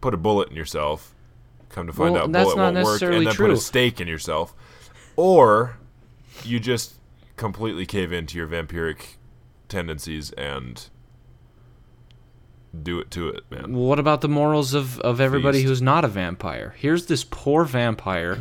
[0.00, 1.14] put a bullet in yourself.
[1.70, 4.54] Come to find Well, out, bullet won't work, and then put a stake in yourself,
[5.16, 5.76] or
[6.44, 6.94] you just
[7.36, 9.16] completely cave into your vampiric
[9.68, 10.88] tendencies and
[12.82, 13.74] do it to it, man.
[13.74, 15.68] what about the morals of, of everybody Feast.
[15.68, 16.74] who's not a vampire?
[16.78, 18.38] Here's this poor vampire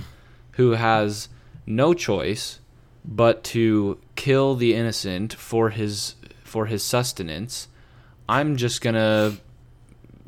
[0.51, 1.29] who has
[1.65, 2.59] no choice
[3.03, 7.67] but to kill the innocent for his for his sustenance.
[8.29, 9.37] I'm just gonna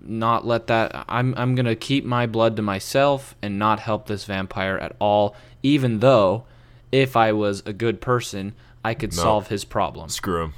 [0.03, 4.07] not let that I'm I'm going to keep my blood to myself and not help
[4.07, 6.43] this vampire at all even though
[6.91, 9.21] if I was a good person I could No.
[9.23, 10.09] solve his problem.
[10.09, 10.53] Screw him.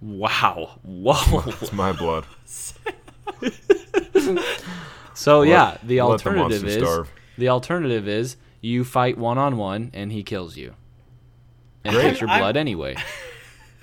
[0.00, 0.78] Wow.
[0.82, 1.42] Whoa.
[1.60, 2.24] It's my blood.
[5.14, 7.10] So Let- yeah, the let the alternative is starve.
[7.36, 10.74] the alternative is you fight one on one and he kills you.
[11.84, 12.02] And Great.
[12.02, 12.96] takes your I'm- blood anyway.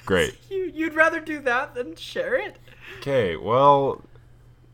[0.06, 0.36] Great.
[0.50, 2.58] you, you'd rather do that than share it?
[3.00, 4.02] Okay, well,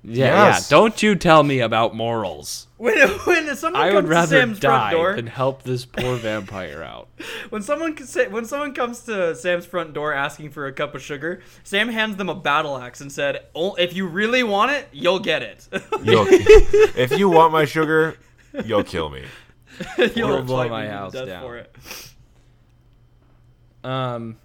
[0.07, 0.69] Yeah, Yes.
[0.71, 0.77] yeah.
[0.77, 2.67] Don't you tell me about morals.
[2.77, 5.85] When when someone I comes would to rather Sam's front die door, than help this
[5.85, 7.07] poor vampire out.
[7.49, 11.01] when someone say, when someone comes to Sam's front door asking for a cup of
[11.01, 14.89] sugar, Sam hands them a battle axe and said, "Oh, "If you really want it,
[14.91, 15.65] you'll get it.
[16.03, 18.17] you'll, if you want my sugar,
[18.65, 19.23] you'll kill me.
[20.13, 21.41] you'll blow fight my house down.
[21.41, 21.73] for it."
[23.85, 24.37] Um,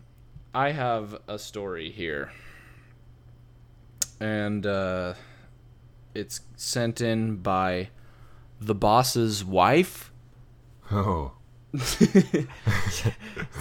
[0.54, 2.30] I have a story here.
[4.20, 5.14] and uh,
[6.14, 7.88] it's sent in by
[8.60, 10.12] the boss's wife.
[10.90, 11.32] Oh.
[11.72, 11.98] It's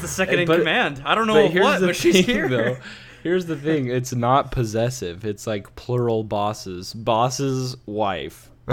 [0.02, 1.02] the second in But- command.
[1.06, 2.48] I don't know But here's what, the but she's thing, here.
[2.50, 2.78] though.
[3.24, 5.26] Here's the thing: it's not possessive.
[5.26, 6.94] It's like plural bosses.
[6.94, 8.50] Boss's wife.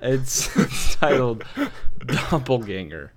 [0.00, 1.44] it's, it's titled
[2.06, 3.12] Doppelganger.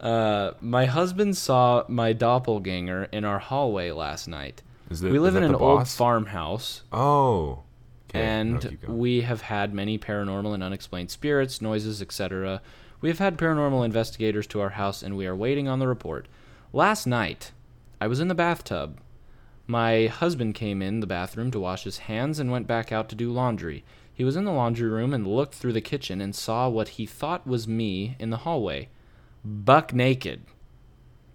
[0.00, 4.62] Uh, my husband saw my doppelganger in our hallway last night.
[4.90, 5.94] Is it, we live is in an the old boss?
[5.96, 7.63] farmhouse, Oh.
[8.14, 12.62] Okay, and keep we have had many paranormal and unexplained spirits, noises, etc.
[13.00, 16.28] We have had paranormal investigators to our house, and we are waiting on the report.
[16.72, 17.52] Last night,
[18.00, 19.00] I was in the bathtub.
[19.66, 23.16] My husband came in the bathroom to wash his hands and went back out to
[23.16, 23.84] do laundry.
[24.12, 27.06] He was in the laundry room and looked through the kitchen and saw what he
[27.06, 28.88] thought was me in the hallway,
[29.44, 30.44] buck naked.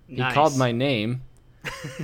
[0.08, 1.24] He called my name.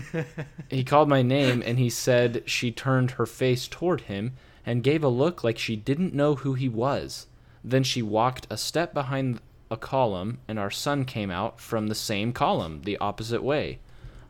[0.70, 4.34] he called my name and he said she turned her face toward him
[4.66, 7.28] and gave a look like she didn't know who he was.
[7.64, 11.96] Then she walked a step behind a column and our son came out from the
[11.96, 13.80] same column, the opposite way.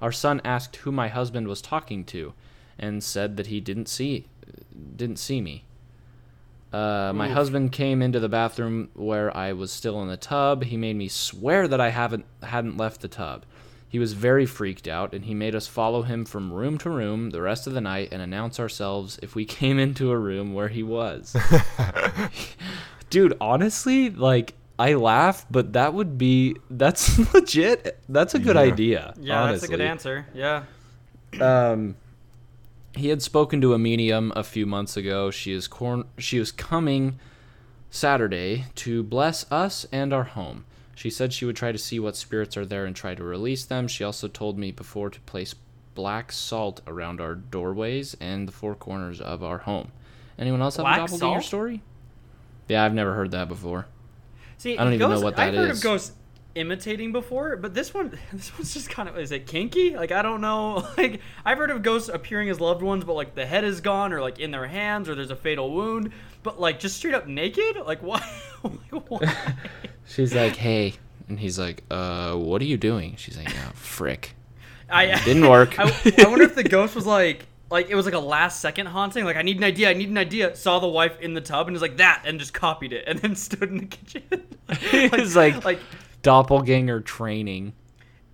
[0.01, 2.33] Our son asked who my husband was talking to
[2.77, 4.27] and said that he didn't see
[4.95, 5.63] didn't see me.
[6.71, 7.33] Uh, my Oof.
[7.33, 10.65] husband came into the bathroom where I was still in the tub.
[10.65, 13.45] He made me swear that I haven't hadn't left the tub.
[13.87, 17.29] He was very freaked out, and he made us follow him from room to room
[17.29, 20.67] the rest of the night and announce ourselves if we came into a room where
[20.69, 21.35] he was.
[23.09, 27.99] Dude, honestly, like I laugh, but that would be that's legit.
[28.09, 28.61] That's a good Yeah.
[28.61, 29.13] idea.
[29.19, 30.25] Yeah, that's a good answer.
[30.33, 30.63] Yeah.
[31.39, 31.95] Um,
[32.95, 35.31] he had spoken to a medium a few months ago.
[35.31, 36.05] She is corn.
[36.17, 37.19] She was coming
[37.89, 40.65] Saturday to bless us and our home.
[40.95, 43.65] She said she would try to see what spirits are there and try to release
[43.65, 43.87] them.
[43.87, 45.53] She also told me before to place
[45.93, 49.91] black salt around our doorways and the four corners of our home.
[50.39, 51.43] Anyone else have Black a doppelganger salt?
[51.45, 51.81] story?
[52.67, 53.87] Yeah, I've never heard that before.
[54.57, 55.77] See, I don't even know ghosts- what that I've heard is.
[55.79, 56.11] of ghosts
[56.55, 59.95] imitating before, but this one, this one's just kind of is it kinky?
[59.95, 60.87] Like I don't know.
[60.97, 64.11] Like I've heard of ghosts appearing as loved ones, but like the head is gone,
[64.13, 66.11] or like in their hands, or there's a fatal wound.
[66.43, 68.19] But like just straight up naked, like why?
[68.61, 69.35] why?
[70.07, 70.93] She's like, "Hey,"
[71.27, 74.35] and he's like, "Uh, what are you doing?" She's like, "Yeah, frick."
[74.89, 75.79] I Didn't work.
[75.79, 75.83] I,
[76.19, 79.25] I wonder if the ghost was like, like it was like a last second haunting.
[79.25, 79.89] Like I need an idea.
[79.89, 80.55] I need an idea.
[80.55, 83.17] Saw the wife in the tub and was like that, and just copied it, and
[83.19, 84.23] then stood in the kitchen.
[84.69, 85.79] It's like- like
[86.21, 87.73] Doppelganger training.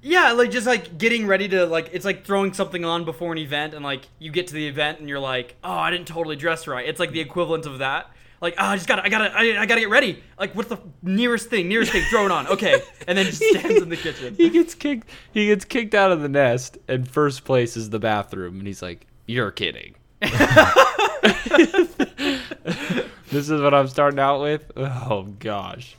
[0.02, 3.38] yeah, like just like getting ready to like it's like throwing something on before an
[3.38, 6.36] event, and like you get to the event and you're like, oh, I didn't totally
[6.38, 6.88] dress right.
[6.88, 8.10] It's like the equivalent of that.
[8.42, 10.22] Like, oh, I just gotta, I gotta, I, I gotta get ready.
[10.40, 11.68] Like, what's the nearest thing?
[11.68, 12.48] Nearest thing, throw it on.
[12.48, 14.34] Okay, and then just stands in the kitchen.
[14.36, 18.00] he gets kicked he gets kicked out of the nest and first place is the
[18.00, 19.96] bathroom and he's like you're kidding
[23.32, 25.96] this is what i'm starting out with oh gosh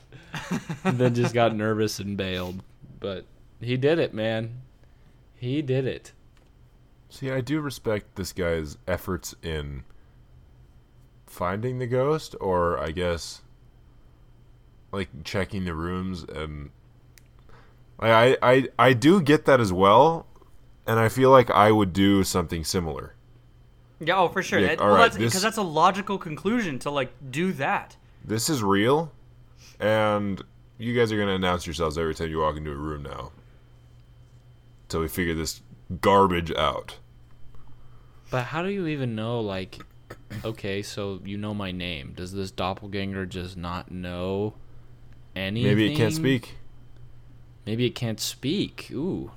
[0.83, 2.61] and then just got nervous and bailed
[2.99, 3.25] but
[3.59, 4.61] he did it man
[5.35, 6.11] he did it
[7.09, 9.83] See, I do respect this guy's efforts in
[11.33, 13.41] finding the ghost, or I guess,
[14.91, 16.69] like checking the rooms, and
[17.99, 20.27] I, I, I, I do get that as well,
[20.85, 23.15] and I feel like I would do something similar.
[23.99, 24.59] Yeah, oh, for sure.
[24.59, 27.51] Yeah, That- all well, right, that's because this- that's a logical conclusion to like do
[27.53, 27.97] that.
[28.23, 29.11] This is real,
[29.79, 30.41] and
[30.77, 33.31] you guys are gonna announce yourselves every time you walk into a room now,
[34.83, 35.61] until we figure this
[36.01, 36.99] garbage out.
[38.29, 39.79] but how do you even know like
[40.45, 44.53] okay so you know my name does this doppelganger just not know
[45.35, 46.55] anything Maybe it can't speak.
[47.65, 48.89] Maybe it can't speak.
[48.91, 49.31] Ooh.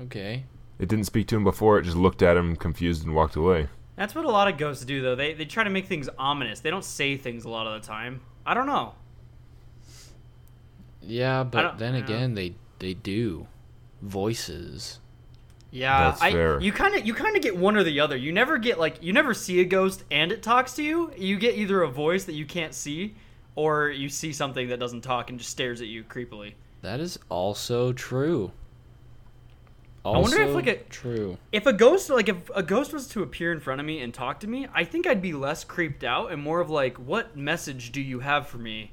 [0.00, 0.44] Okay.
[0.78, 1.78] It didn't speak to him before.
[1.78, 3.68] It just looked at him confused and walked away.
[3.96, 5.14] That's what a lot of ghosts do, though.
[5.14, 6.60] They they try to make things ominous.
[6.60, 8.22] They don't say things a lot of the time.
[8.44, 8.94] I don't know.
[11.00, 12.00] Yeah, but then yeah.
[12.00, 13.46] again, they they do
[14.02, 14.98] voices.
[15.74, 16.60] Yeah, That's I, fair.
[16.60, 18.16] you kind of you kind of get one or the other.
[18.16, 21.10] You never get like you never see a ghost and it talks to you.
[21.16, 23.16] You get either a voice that you can't see,
[23.56, 26.54] or you see something that doesn't talk and just stares at you creepily.
[26.82, 28.52] That is also true.
[30.04, 31.38] I wonder if, like, a- true.
[31.50, 34.14] If a ghost like if a ghost was to appear in front of me and
[34.14, 37.36] talk to me, I think I'd be less creeped out and more of like, what
[37.36, 38.92] message do you have for me?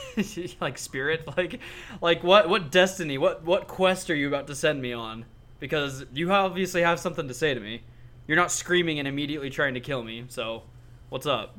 [0.62, 1.60] like spirit, like
[2.00, 5.26] like what what destiny, what what quest are you about to send me on?
[5.58, 7.82] Because you obviously have something to say to me.
[8.26, 10.24] You're not screaming and immediately trying to kill me.
[10.28, 10.64] So,
[11.08, 11.56] what's up?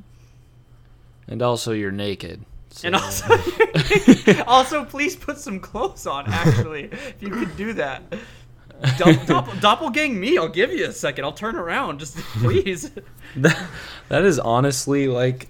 [1.26, 2.44] And also, you're naked.
[2.84, 3.26] And also,
[4.46, 6.26] also please put some clothes on.
[6.28, 8.02] Actually, if you could do that.
[8.82, 10.38] Dopp- dopp- doppelgang me.
[10.38, 11.24] I'll give you a second.
[11.24, 12.00] I'll turn around.
[12.00, 12.90] Just please.
[13.36, 13.68] That,
[14.08, 15.48] that is honestly like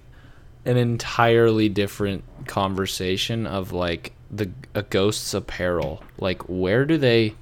[0.65, 6.03] an entirely different conversation of like the a ghost's apparel.
[6.17, 7.35] Like where do they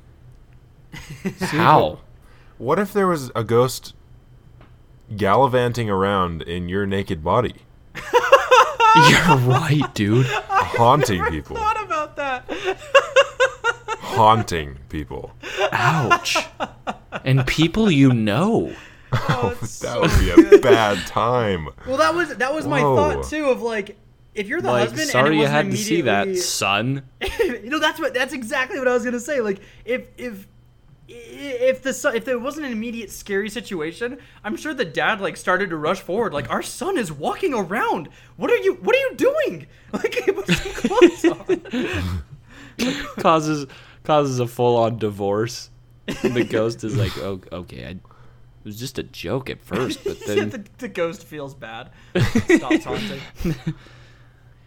[1.40, 2.00] how?
[2.58, 3.94] What if there was a ghost
[5.16, 7.56] gallivanting around in your naked body,
[9.10, 10.26] You're right, dude.
[10.26, 12.46] haunting people, Thought about that.
[14.00, 15.32] haunting people?
[15.72, 16.38] Ouch.
[17.24, 18.74] And people you know.
[19.30, 21.70] Oh, That so would be a bad time.
[21.88, 23.46] Well, that was that was my thought too.
[23.46, 23.98] Of like,
[24.36, 27.04] if you're the Like husband, and it sorry you wasn't had to see that, son.
[27.40, 29.40] you know that's what that's exactly what I was gonna say.
[29.40, 30.46] Like if if
[31.08, 35.38] if the son, if there wasn't an immediate scary situation, I'm sure the dad like
[35.38, 36.34] started to rush forward.
[36.34, 38.10] Like our son is walking around.
[38.36, 39.68] What are you What are you doing?
[39.94, 42.24] Like he put some clothes on.
[43.20, 43.68] causes
[44.04, 45.70] causes a full on divorce.
[46.24, 48.02] And the ghost is like, oh, okay, I, it
[48.66, 51.90] was just a joke at first, but Yeah, then the, the ghost feels bad.
[52.18, 53.22] Stops haunting.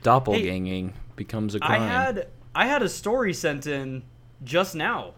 [0.02, 1.82] doppelganging becomes a crime.
[1.82, 4.02] I had I had a story sent in
[4.42, 5.12] just now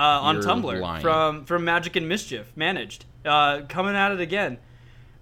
[0.00, 1.02] uh, on You're Tumblr lying.
[1.02, 3.04] from from Magic and Mischief managed.
[3.24, 4.58] Uh, coming at it again.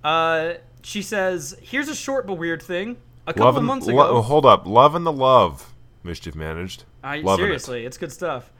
[0.04, 2.96] Uh, she says, "Here's a short but weird thing.
[3.26, 5.74] A couple Love of and, months lo- ago, hold up, love and the love.
[6.04, 6.84] Mischief managed.
[7.02, 8.50] I, Loving seriously, it's good stuff.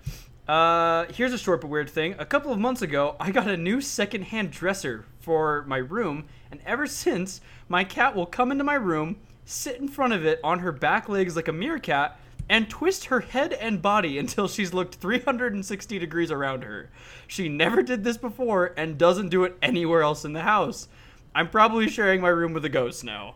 [0.46, 2.16] Uh, here's a short but weird thing.
[2.18, 6.61] A couple of months ago, I got a new secondhand dresser for my room, and
[6.66, 10.59] ever since, my cat will come into my room, sit in front of it on
[10.61, 14.96] her back legs like a meerkat, and twist her head and body until she's looked
[14.96, 16.90] 360 degrees around her.
[17.26, 20.88] She never did this before and doesn't do it anywhere else in the house.
[21.34, 23.34] I'm probably sharing my room with a ghost now.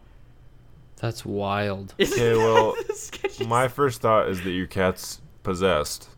[0.97, 1.95] That's wild.
[2.01, 2.75] Okay, well,
[3.47, 6.09] My first thought is that your cat's possessed.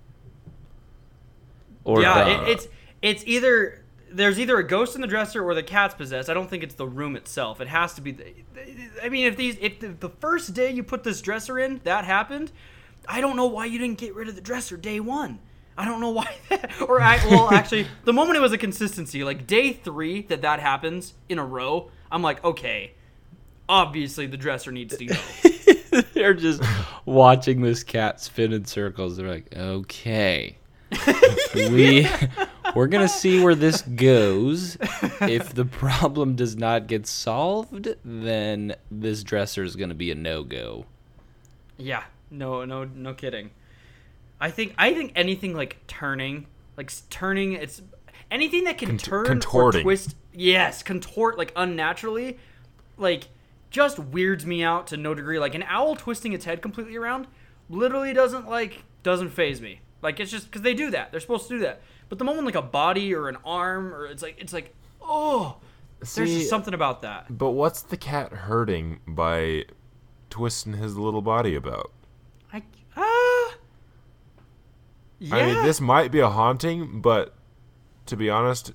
[1.85, 2.68] Or yeah, it, it's
[3.02, 6.30] it's either there's either a ghost in the dresser or the cat's possessed.
[6.30, 7.61] I don't think it's the room itself.
[7.61, 8.12] It has to be.
[8.12, 8.24] The,
[9.02, 12.04] I mean, if these if the, the first day you put this dresser in that
[12.04, 12.52] happened,
[13.08, 15.38] I don't know why you didn't get rid of the dresser day one.
[15.76, 16.36] I don't know why.
[16.50, 20.42] That, or I well, actually, the moment it was a consistency, like day three that
[20.42, 22.92] that happens in a row, I'm like, okay,
[23.68, 26.02] obviously the dresser needs to go.
[26.14, 26.62] they're just
[27.04, 29.16] watching this cat spin in circles.
[29.16, 30.56] They're like, okay,
[31.54, 32.08] we
[32.74, 34.76] we're gonna see where this goes.
[35.20, 40.44] If the problem does not get solved, then this dresser is gonna be a no
[40.44, 40.86] go.
[41.76, 43.50] Yeah, no, no, no kidding.
[44.40, 47.82] I think I think anything like turning, like turning, it's
[48.30, 49.80] anything that can Cont- turn contorting.
[49.80, 50.16] or twist.
[50.32, 52.38] Yes, contort like unnaturally,
[52.96, 53.28] like
[53.70, 55.38] just weirds me out to no degree.
[55.38, 57.26] Like an owl twisting its head completely around,
[57.68, 59.80] literally doesn't like doesn't faze me.
[60.02, 61.10] Like it's just because they do that.
[61.10, 61.80] They're supposed to do that.
[62.08, 65.56] But the moment like a body or an arm or it's like it's like oh,
[66.00, 67.26] there's just something about that.
[67.37, 69.64] But what's the cat hurting by
[70.28, 71.92] twisting his little body about?
[72.96, 73.57] I ah.
[75.18, 75.37] yeah.
[75.37, 77.35] I mean, this might be a haunting, but
[78.07, 78.72] to be honest,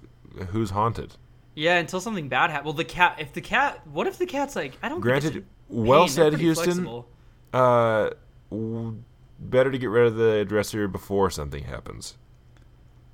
[0.49, 1.15] who's haunted?
[1.55, 2.65] Yeah, until something bad happens.
[2.65, 3.17] Well, the cat.
[3.19, 3.86] If the cat.
[3.88, 4.73] What if the cat's like?
[4.82, 5.01] I don't.
[5.01, 6.10] Granted, think it's well pain.
[6.10, 6.65] Said, Houston.
[6.65, 7.08] flexible.
[7.53, 8.12] Uh,
[8.49, 9.03] w-
[9.39, 12.17] better to get rid of the dresser before something happens.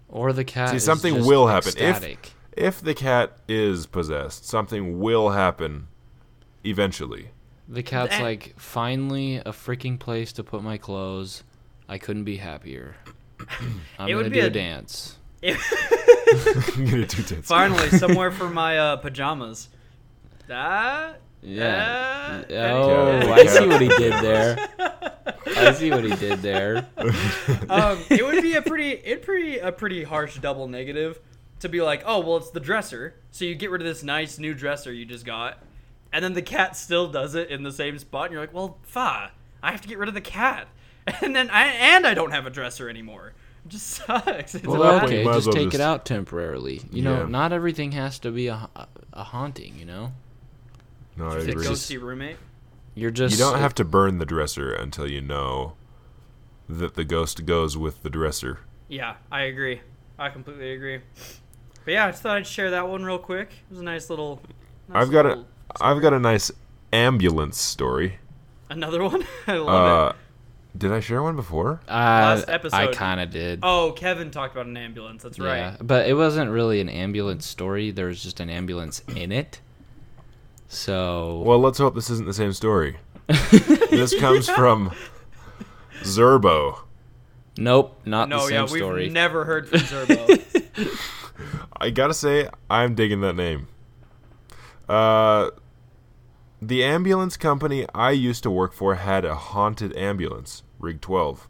[0.10, 0.70] Or the cat.
[0.70, 1.74] See, is something just will happen.
[1.78, 5.88] If- If the cat is possessed, something will happen
[6.64, 7.32] eventually.
[7.68, 8.22] The cat's Eh.
[8.22, 11.44] like, finally a freaking place to put my clothes.
[11.90, 12.96] I couldn't be happier.
[14.00, 15.18] I'm It would gonna be do a a- dance.
[15.44, 15.56] I'm
[16.86, 17.48] gonna do tits.
[17.48, 19.70] Finally, somewhere for my uh, pajamas.
[20.48, 21.22] That.
[21.42, 22.44] Yeah.
[22.50, 23.34] Uh, oh, Yeah.
[23.34, 24.68] I see what he did there.
[25.58, 26.88] I see what he did there.
[27.70, 31.20] um, it would be a pretty, it pretty, a pretty harsh double negative
[31.60, 34.40] to be like, oh well, it's the dresser, so you get rid of this nice
[34.40, 35.60] new dresser you just got,
[36.16, 38.78] and then the cat still does it in the same spot, and you're like, well,
[38.84, 40.68] fa, I have to get rid of the cat,
[41.22, 43.34] and then I and I don't have a dresser anymore.
[43.66, 44.56] It just sucks.
[44.56, 46.82] It's Well, a that bad- point, you okay, just well take just- it out temporarily.
[46.92, 47.28] You know, Yeah.
[47.28, 49.76] not everything has to be a, a, a haunting.
[49.78, 50.12] You know,
[51.18, 51.66] No, I the agree.
[51.66, 52.38] ghosty roommate.
[52.96, 55.74] you're just You don't have to burn the dresser until you know
[56.70, 58.60] that the ghost goes with the dresser.
[58.88, 59.82] Yeah, I agree.
[60.18, 61.00] I completely agree.
[61.84, 63.50] But yeah, I just thought I'd share that one real quick.
[63.52, 64.42] It was a nice little.
[64.88, 65.48] nice I've got a little
[65.82, 66.52] I've got a nice
[66.94, 68.20] ambulance story.
[68.70, 69.26] another one.
[69.48, 70.80] I love Uh, it.
[70.80, 71.82] did I share one before?
[71.88, 73.60] Uh, Last I kind of did.
[73.64, 75.24] Oh, Kevin talked about an ambulance.
[75.24, 75.58] That's right.
[75.58, 75.78] Yeah, right.
[75.88, 77.92] but it wasn't really an ambulance story.
[77.92, 79.60] There was just an ambulance in it.
[80.68, 82.98] So Well, let's hope this isn't the same story.
[83.28, 84.92] this comes from
[86.02, 86.80] Zerbo.
[87.58, 89.10] Nope, not no, the same yeah, we've story.
[89.10, 91.00] never heard from Zerbo.
[91.78, 93.68] I gotta say, I'm digging that name.
[94.90, 95.52] Uh,
[96.68, 101.48] the ambulance company I used to work for had a haunted ambulance, Rig 12.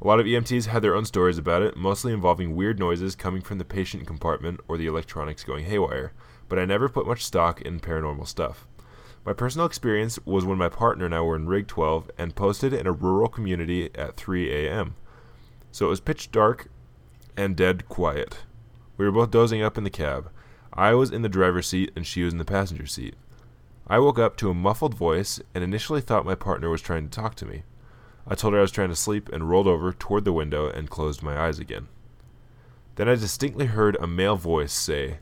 [0.00, 3.42] A lot of EMTs had their own stories about it, mostly involving weird noises coming
[3.42, 6.12] from the patient compartment or the electronics going haywire,
[6.48, 8.68] but I never put much stock in paranormal stuff.
[9.24, 12.72] My personal experience was when my partner and I were in Rig 12 and posted
[12.72, 14.94] in a rural community at 3 a.m.
[15.72, 16.68] So it was pitch dark
[17.36, 18.44] and dead quiet.
[18.96, 20.30] We were both dozing up in the cab.
[20.72, 23.16] I was in the driver's seat and she was in the passenger seat.
[23.88, 27.14] I woke up to a muffled voice and initially thought my partner was trying to
[27.14, 27.62] talk to me.
[28.26, 30.90] I told her I was trying to sleep and rolled over toward the window and
[30.90, 31.86] closed my eyes again.
[32.96, 35.18] Then I distinctly heard a male voice say,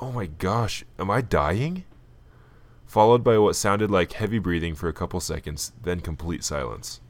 [0.00, 1.84] Oh my gosh, am I dying?
[2.86, 7.00] Followed by what sounded like heavy breathing for a couple seconds, then complete silence.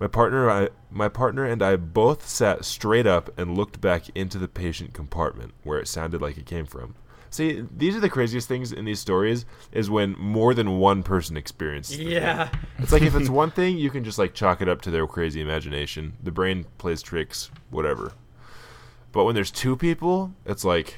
[0.00, 4.38] My partner, I, my partner and I both sat straight up and looked back into
[4.38, 6.96] the patient compartment where it sounded like it came from.
[7.30, 11.36] See, these are the craziest things in these stories is when more than one person
[11.36, 11.96] experiences.
[11.96, 12.12] the thing.
[12.12, 12.50] yeah.
[12.78, 15.06] It's like if it's one thing, you can just like chalk it up to their
[15.06, 16.14] crazy imagination.
[16.22, 18.12] The brain plays tricks, whatever.
[19.12, 20.96] But when there's two people, it's like,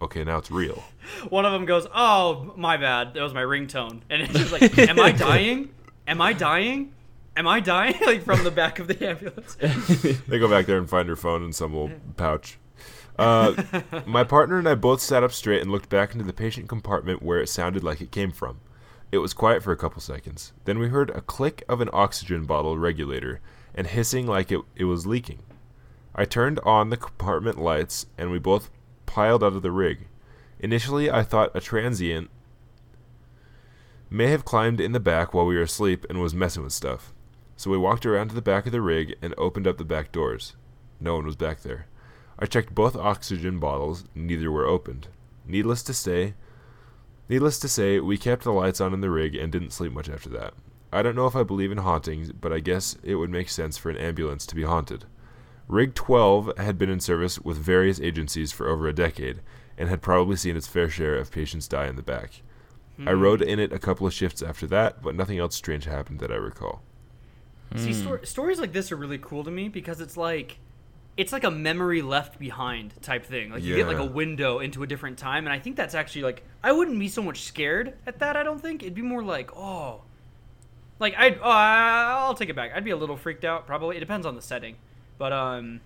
[0.00, 0.82] okay, now it's real.
[1.28, 3.14] One of them goes, "Oh, my bad.
[3.14, 5.68] That was my ringtone." And it's just like, "Am I dying?
[6.06, 6.92] Am I dying?
[7.36, 9.54] Am I dying?" like from the back of the ambulance.
[10.28, 12.58] they go back there and find her phone in some little pouch.
[13.18, 13.62] Uh,
[14.06, 17.22] my partner and I both sat up straight and looked back into the patient compartment
[17.22, 18.60] where it sounded like it came from.
[19.12, 20.52] It was quiet for a couple seconds.
[20.64, 23.40] Then we heard a click of an oxygen bottle regulator
[23.74, 25.42] and hissing like it, it was leaking.
[26.14, 28.70] I turned on the compartment lights and we both
[29.06, 30.06] piled out of the rig.
[30.58, 32.30] Initially, I thought a transient
[34.10, 37.12] may have climbed in the back while we were asleep and was messing with stuff.
[37.56, 40.12] So we walked around to the back of the rig and opened up the back
[40.12, 40.56] doors.
[41.00, 41.86] No one was back there.
[42.38, 45.08] I checked both oxygen bottles, neither were opened.
[45.46, 46.34] Needless to say,
[47.28, 50.08] needless to say, we kept the lights on in the rig and didn't sleep much
[50.08, 50.54] after that.
[50.92, 53.76] I don't know if I believe in hauntings, but I guess it would make sense
[53.76, 55.06] for an ambulance to be haunted.
[55.66, 59.40] Rig 12 had been in service with various agencies for over a decade
[59.78, 62.42] and had probably seen its fair share of patients die in the back.
[62.98, 63.20] I hmm.
[63.20, 66.30] rode in it a couple of shifts after that, but nothing else strange happened that
[66.30, 66.82] I recall.
[67.76, 68.00] See, hmm.
[68.00, 70.58] stor- stories like this are really cool to me because it's like,
[71.16, 73.50] it's like a memory left behind type thing.
[73.50, 76.22] Like you get like a window into a different time, and I think that's actually
[76.22, 78.36] like I wouldn't be so much scared at that.
[78.36, 80.02] I don't think it'd be more like, oh,
[80.98, 82.72] like oh, I- I'll take it back.
[82.74, 83.96] I'd be a little freaked out probably.
[83.96, 84.76] It depends on the setting,
[85.18, 85.80] but um,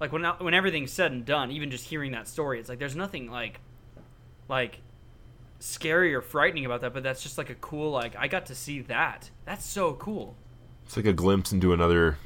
[0.00, 2.96] like when when everything's said and done, even just hearing that story, it's like there's
[2.96, 3.60] nothing like,
[4.48, 4.80] like
[5.60, 8.54] scary or frightening about that, but that's just like a cool like I got to
[8.54, 9.30] see that.
[9.44, 10.34] That's so cool.
[10.84, 12.18] It's like a glimpse into another.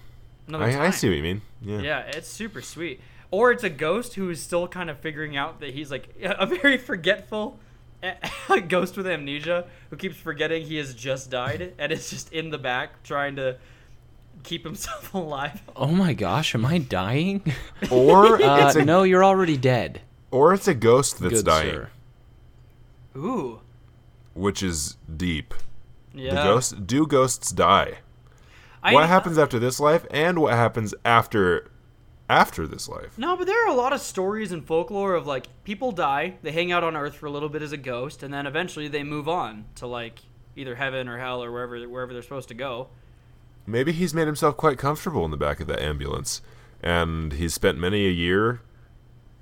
[0.48, 1.42] Another I, I see what you mean.
[1.60, 1.80] Yeah.
[1.80, 3.00] Yeah, it's super sweet.
[3.30, 6.44] Or it's a ghost who is still kind of figuring out that he's like a
[6.46, 7.58] very forgetful
[8.68, 12.58] ghost with amnesia who keeps forgetting he has just died and is just in the
[12.58, 13.56] back trying to
[14.42, 15.62] keep himself alive.
[15.76, 17.42] oh my gosh, am I dying?
[17.90, 20.00] Or Uh, it's a no, you're already dead.
[20.32, 21.90] or it's a ghost that's Good dying, sir.
[23.16, 23.60] Ooh.
[24.34, 25.54] which is deep.
[26.14, 26.34] Yeah.
[26.34, 27.98] The ghosts do ghosts die?
[28.82, 31.70] I, what happens after this life, and what happens after
[32.28, 33.16] after this life?
[33.18, 36.52] No, but there are a lot of stories and folklore of like people die, they
[36.52, 39.02] hang out on Earth for a little bit as a ghost, and then eventually they
[39.02, 40.20] move on to like
[40.56, 42.88] either heaven or hell or wherever wherever they're supposed to go.
[43.66, 46.42] Maybe he's made himself quite comfortable in the back of that ambulance,
[46.82, 48.60] and he's spent many a year,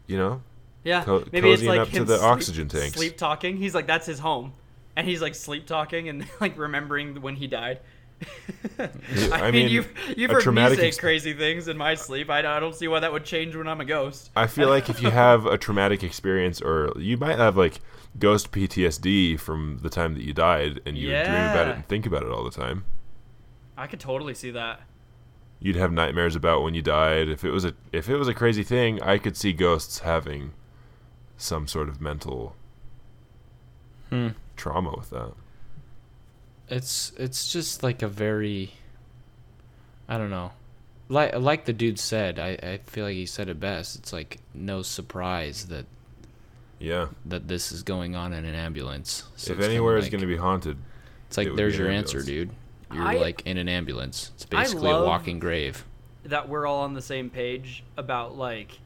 [0.07, 0.43] you know,
[0.84, 2.97] Yeah, Co- maybe it's like up to the sleep, oxygen tanks.
[2.97, 3.57] Sleep talking.
[3.57, 4.53] He's like that's his home,
[4.97, 7.80] and he's like sleep talking and like remembering when he died.
[8.79, 8.89] I,
[9.33, 12.29] I mean, mean, you've you've heard me say ex- crazy things in my sleep.
[12.31, 14.31] I, don't- I don't see why that would change when I'm a ghost.
[14.37, 17.81] I feel like if you have a traumatic experience, or you might have like
[18.18, 22.07] ghost PTSD from the time that you died, and you dream about it and think
[22.07, 22.85] about it all the time.
[23.77, 24.83] I could totally see that.
[25.59, 27.29] You'd have nightmares about when you died.
[27.29, 30.53] If it was a if it was a crazy thing, I could see ghosts having
[31.39, 32.55] some sort of mental
[34.11, 34.29] Hmm.
[34.57, 35.33] trauma with that.
[36.71, 38.73] It's it's just like a very
[40.09, 40.53] I don't know.
[41.09, 43.97] Like like the dude said, I, I feel like he said it best.
[43.97, 45.87] It's like no surprise that
[46.79, 47.09] Yeah.
[47.27, 49.25] that this is going on in an ambulance.
[49.37, 50.79] So if it's kinda anywhere is like- going to be haunted,
[51.29, 52.51] It's like it would be there's an your answer, dude.
[52.93, 54.31] You're I- like in an ambulance.
[54.35, 55.85] It's I basically love- a walking grave.
[56.25, 58.79] that we're all on the same page about like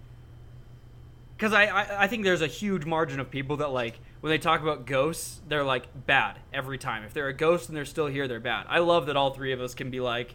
[1.36, 4.38] because I, I i think there's a huge margin of people that like when they
[4.38, 8.06] talk about ghosts they're like bad every time if they're a ghost and they're still
[8.06, 10.34] here they're bad i love that all three of us can be like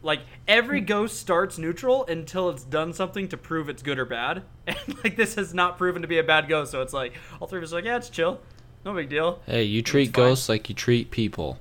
[0.00, 4.44] Like every ghost starts neutral until it's done something to prove it's good or bad.
[4.68, 7.48] And like this has not proven to be a bad ghost, so it's like all
[7.48, 8.38] three of us are like, yeah, it's chill.
[8.84, 9.40] No big deal.
[9.46, 10.26] Hey, you treat fine.
[10.26, 11.58] ghosts like you treat people.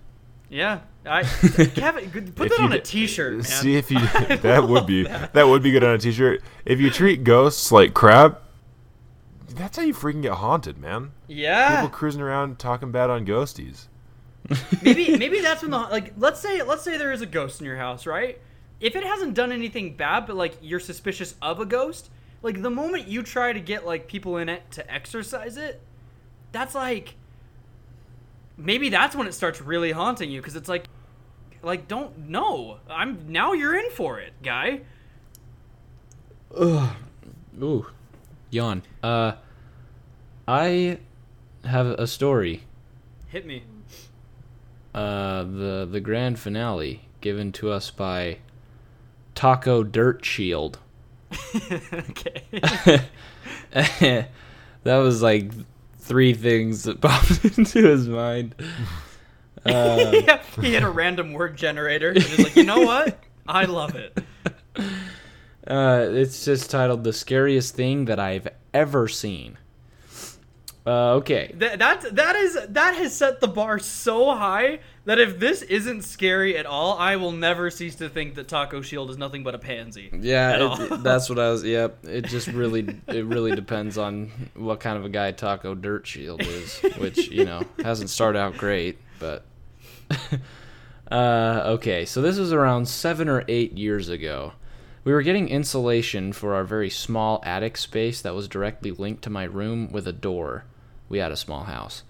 [0.50, 0.82] Yeah.
[1.08, 1.24] I
[1.76, 3.34] Kevin, put that on a T-shirt.
[3.34, 3.44] man.
[3.44, 4.00] See if you
[4.44, 6.44] that would be that would be good on a t-shirt.
[6.66, 8.44] If you treat ghosts like crap,
[9.56, 11.12] that's how you freaking get haunted, man.
[11.28, 11.82] yeah.
[11.82, 13.88] People cruising around talking bad on ghosties.
[14.84, 17.66] maybe maybe that's when the like let's say let's say there is a ghost in
[17.66, 18.40] your house, right?
[18.80, 22.12] If it hasn't done anything bad, but like you're suspicious of a ghost,
[22.44, 25.82] like the moment you try to get like people in it to exorcise it,
[26.52, 27.16] that's like
[28.58, 30.86] maybe that's when it starts really haunting you because it's like
[31.62, 34.80] like don't no i'm now you're in for it guy
[36.58, 36.96] Ugh.
[37.62, 37.86] Ooh,
[38.50, 38.84] yawn.
[39.04, 39.34] Uh,
[40.48, 41.00] I
[41.64, 42.64] have a story.
[43.30, 43.64] hit me
[44.94, 48.38] Uh, the the grand finale given to us by
[49.34, 50.80] Taco Dirt Shield.
[51.56, 53.02] okay
[54.84, 55.52] that was like
[56.00, 58.56] three things that popped into his mind.
[59.66, 63.18] Uh, yeah, he hit a random word generator and is like you know what
[63.48, 64.16] i love it
[65.68, 69.58] uh, it's just titled "The Scariest Thing That I've Ever Seen."
[70.88, 75.40] Uh, okay, That that that is that has set the bar so high that if
[75.40, 79.18] this isn't scary at all, I will never cease to think that Taco Shield is
[79.18, 80.12] nothing but a pansy.
[80.14, 81.64] Yeah, it, that's what I was.
[81.64, 86.06] Yep, it just really, it really depends on what kind of a guy Taco Dirt
[86.06, 89.44] Shield is, which you know hasn't started out great, but.
[91.12, 94.54] uh, okay, so this was around seven or eight years ago.
[95.04, 99.32] We were getting insulation for our very small attic space that was directly linked to
[99.32, 100.66] my room with a door.
[101.10, 102.04] We had a small house.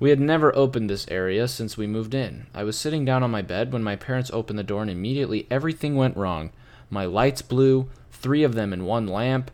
[0.00, 2.46] We had never opened this area since we moved in.
[2.52, 5.46] I was sitting down on my bed when my parents opened the door and immediately
[5.50, 6.50] everything went wrong.
[6.90, 9.50] My lights blew, three of them in one lamp,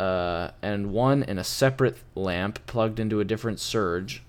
[0.00, 4.22] uh, and one in a separate lamp plugged into a different surge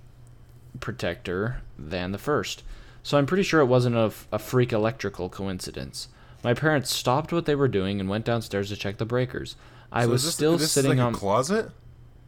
[0.80, 2.64] protector than the first.
[3.03, 6.10] So I'm pretty sure it wasn't a, a freak electrical coincidence.
[6.43, 9.55] My parents stopped what they were doing and went downstairs to check the breakers.
[9.91, 11.72] I So was this- still sitting like on closet.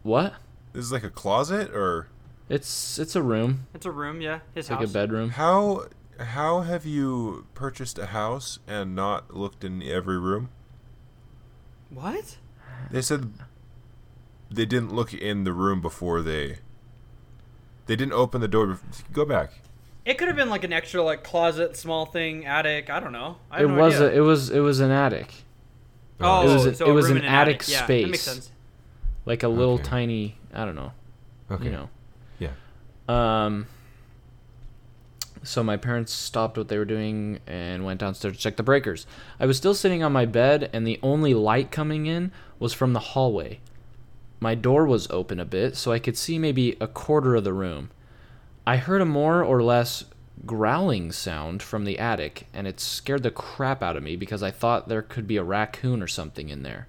[0.03, 0.33] what?
[0.73, 2.07] This is like a closet, or
[2.47, 4.89] It's it's a room, It's a room, yeah, his it's like house.
[4.89, 5.29] a bedroom.
[5.31, 5.85] how
[6.19, 10.49] how have you purchased a house and not looked in every room?
[11.89, 12.37] What?
[12.91, 13.33] They said
[14.51, 16.57] they didn't look in the room before they.
[17.87, 18.67] They didn't open the door.
[18.67, 19.51] bef- Go back.
[20.05, 22.89] It could have been like an extra like closet, small thing, attic.
[22.89, 23.37] I don't know.
[23.51, 24.07] I have It no was idea.
[24.09, 25.33] a, it was it was an attic,
[26.19, 28.21] oh, it was a- so it a was room an in attic Yeah, that makes
[28.21, 28.33] space.
[28.35, 28.51] sense.
[29.25, 29.83] like a little Okay.
[29.83, 30.35] tiny.
[30.53, 30.91] I don't know.
[31.51, 31.65] Okay.
[31.65, 31.89] You know.
[32.39, 32.51] Yeah.
[33.07, 33.67] Um.
[35.41, 39.07] So my parents stopped what they were doing and went downstairs to check the breakers.
[39.39, 42.91] I was still sitting on my bed, and the only light coming in was from
[42.93, 43.61] the hallway.
[44.41, 47.53] My door was open a bit, so I could see maybe a quarter of the
[47.53, 47.89] room.
[48.67, 50.03] I heard a more or less
[50.45, 54.51] growling sound from the attic, and it scared the crap out of me because I
[54.51, 56.87] thought there could be a raccoon or something in there.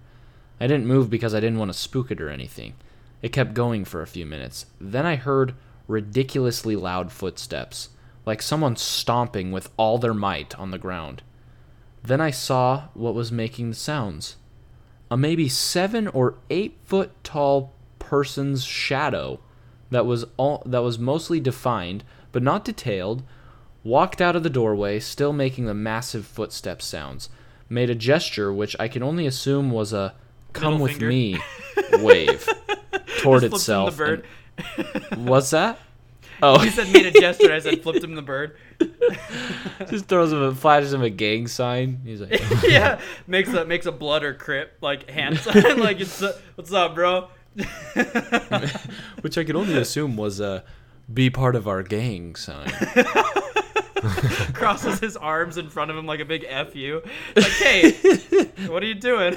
[0.60, 2.74] I didn't move because I didn't want to spook it or anything.
[3.22, 4.66] It kept going for a few minutes.
[4.80, 5.54] Then I heard
[5.86, 7.90] ridiculously loud footsteps,
[8.24, 11.22] like someone stomping with all their might on the ground.
[12.02, 14.36] Then I saw what was making the sounds
[15.10, 19.40] a maybe seven or eight foot tall person's shadow
[19.90, 23.22] that was all that was mostly defined but not detailed
[23.82, 27.28] walked out of the doorway still making the massive footstep sounds
[27.68, 30.14] made a gesture which i can only assume was a
[30.52, 31.08] come Middle with finger.
[31.08, 31.38] me
[31.94, 32.48] wave
[33.20, 35.18] toward Just flipped him itself The bird.
[35.28, 35.78] what's that
[36.42, 37.52] oh you said made a gesture.
[37.52, 38.56] I said flipped him the bird.
[39.88, 43.86] just throws him a flashes him a gang sign he's like yeah, makes a makes
[43.86, 45.78] a blood or crip like hand sign.
[45.78, 47.28] like it's uh, what's up, bro?
[49.22, 50.62] which i could only assume was a
[51.12, 52.70] be part of our gang sign
[54.54, 57.02] Crosses his arms in front of him like a big fu.
[57.36, 57.92] Like, hey,
[58.66, 59.36] what are you doing?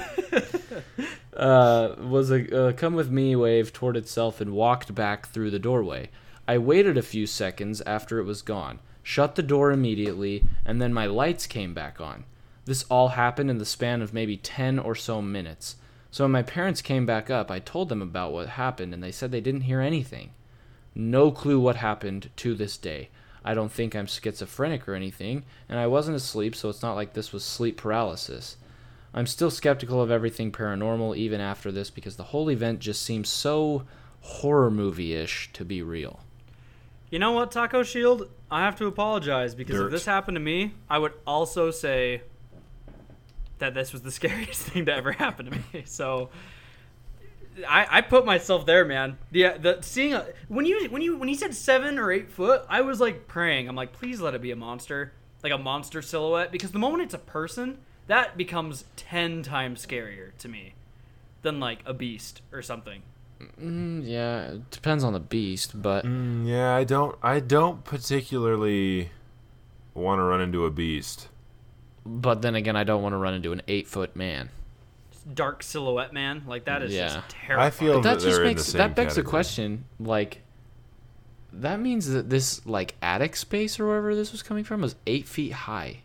[1.36, 5.58] Uh, was a uh, come with me wave toward itself and walked back through the
[5.58, 6.10] doorway.
[6.46, 10.92] I waited a few seconds after it was gone, shut the door immediately, and then
[10.92, 12.24] my lights came back on.
[12.66, 15.76] This all happened in the span of maybe 10 or so minutes.
[16.10, 19.10] So when my parents came back up, I told them about what happened, and they
[19.10, 20.30] said they didn't hear anything.
[20.94, 23.08] No clue what happened to this day.
[23.44, 27.12] I don't think I'm schizophrenic or anything, and I wasn't asleep, so it's not like
[27.12, 28.56] this was sleep paralysis.
[29.14, 33.28] I'm still skeptical of everything paranormal even after this because the whole event just seems
[33.28, 33.84] so
[34.20, 36.20] horror movie ish to be real.
[37.10, 38.28] You know what, Taco Shield?
[38.50, 39.86] I have to apologize because Dirt.
[39.86, 42.22] if this happened to me, I would also say
[43.58, 45.62] that this was the scariest thing to ever happen to me.
[45.84, 46.30] So
[47.68, 49.16] I, I put myself there, man.
[49.30, 52.64] The the seeing a, when you when you when he said seven or eight foot,
[52.68, 53.68] I was like praying.
[53.68, 55.12] I'm like, please let it be a monster,
[55.44, 60.36] like a monster silhouette, because the moment it's a person, that becomes ten times scarier
[60.38, 60.74] to me
[61.42, 63.02] than like a beast or something.
[63.60, 67.16] Mm, yeah, it depends on the beast, but Mm, yeah, I don't.
[67.22, 69.10] I don't particularly
[69.92, 71.28] want to run into a beast.
[72.06, 74.50] but then again, I don't want to run into an eight foot man.
[75.32, 77.08] Dark silhouette, man, like that is Yeah.
[77.14, 77.66] just terrifying.
[77.66, 79.30] I feel But that that just makes that begs the category.
[79.30, 80.40] question, like.
[81.52, 85.26] That means that this like attic space or wherever this was coming from was eight
[85.26, 86.00] feet high.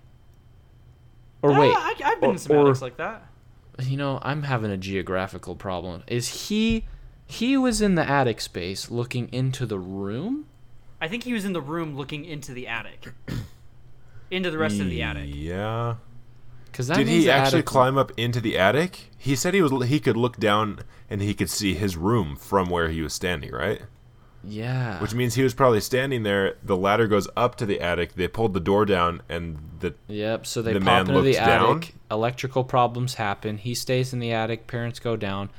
[1.42, 3.26] Or wait, I, I've been or- in some or- like that.
[3.84, 6.04] you know, I'm having a geographical problem.
[6.08, 6.86] Is he
[7.26, 10.46] he was in the attic space looking into the room?
[11.02, 13.14] I think he was in the room looking into the attic,
[14.32, 15.30] into the rest of the attic.
[15.34, 15.96] Yeah.
[16.74, 19.10] Cuz that Did he actually attic- climb up into the attic?
[19.18, 19.88] He said he was.
[19.88, 23.52] He could look down and he could see his room from where he was standing.
[23.52, 23.82] Right.
[24.44, 25.02] Yeah.
[25.02, 26.56] Which means he was probably standing there.
[26.64, 28.14] The ladder goes up to the attic.
[28.14, 31.22] They pulled the door down, and the Yep, so they The pop man into the
[31.22, 31.78] looks down?
[31.78, 31.96] attic.
[32.10, 33.58] Electrical problems happen.
[33.58, 34.66] He stays in the attic.
[34.68, 35.50] Parents go down,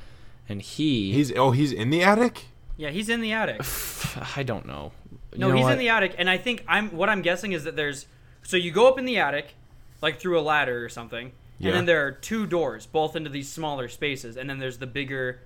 [0.49, 1.13] and he.
[1.13, 2.45] he's oh he's in the attic.
[2.77, 3.61] Yeah, he's in the attic.
[4.37, 4.91] I don't know.
[5.33, 5.73] You No, know he's what?
[5.73, 6.89] in the attic, and I think I'm.
[6.91, 8.07] What I'm guessing is that there's.
[8.43, 9.53] So you go up in the attic,
[10.01, 11.67] like through a ladder or something, Yeah.
[11.69, 14.87] and then there are two doors, both into these smaller spaces, and then there's the
[14.87, 15.41] bigger,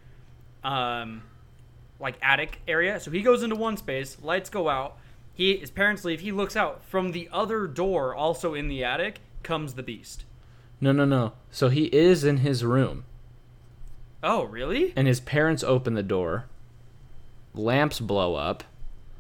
[0.64, 1.24] um,
[2.00, 3.00] like attic area.
[3.00, 4.98] So he goes into one space, lights go out.
[5.34, 6.22] He his parents leave.
[6.22, 10.24] He looks out from the other door, also in the attic, comes the beast.
[10.82, 11.34] No, no, no.
[11.52, 13.06] So he is in his room,
[14.24, 14.94] Oh, really?
[14.96, 16.46] and his parents open the door.
[17.54, 18.64] Lamps blow up,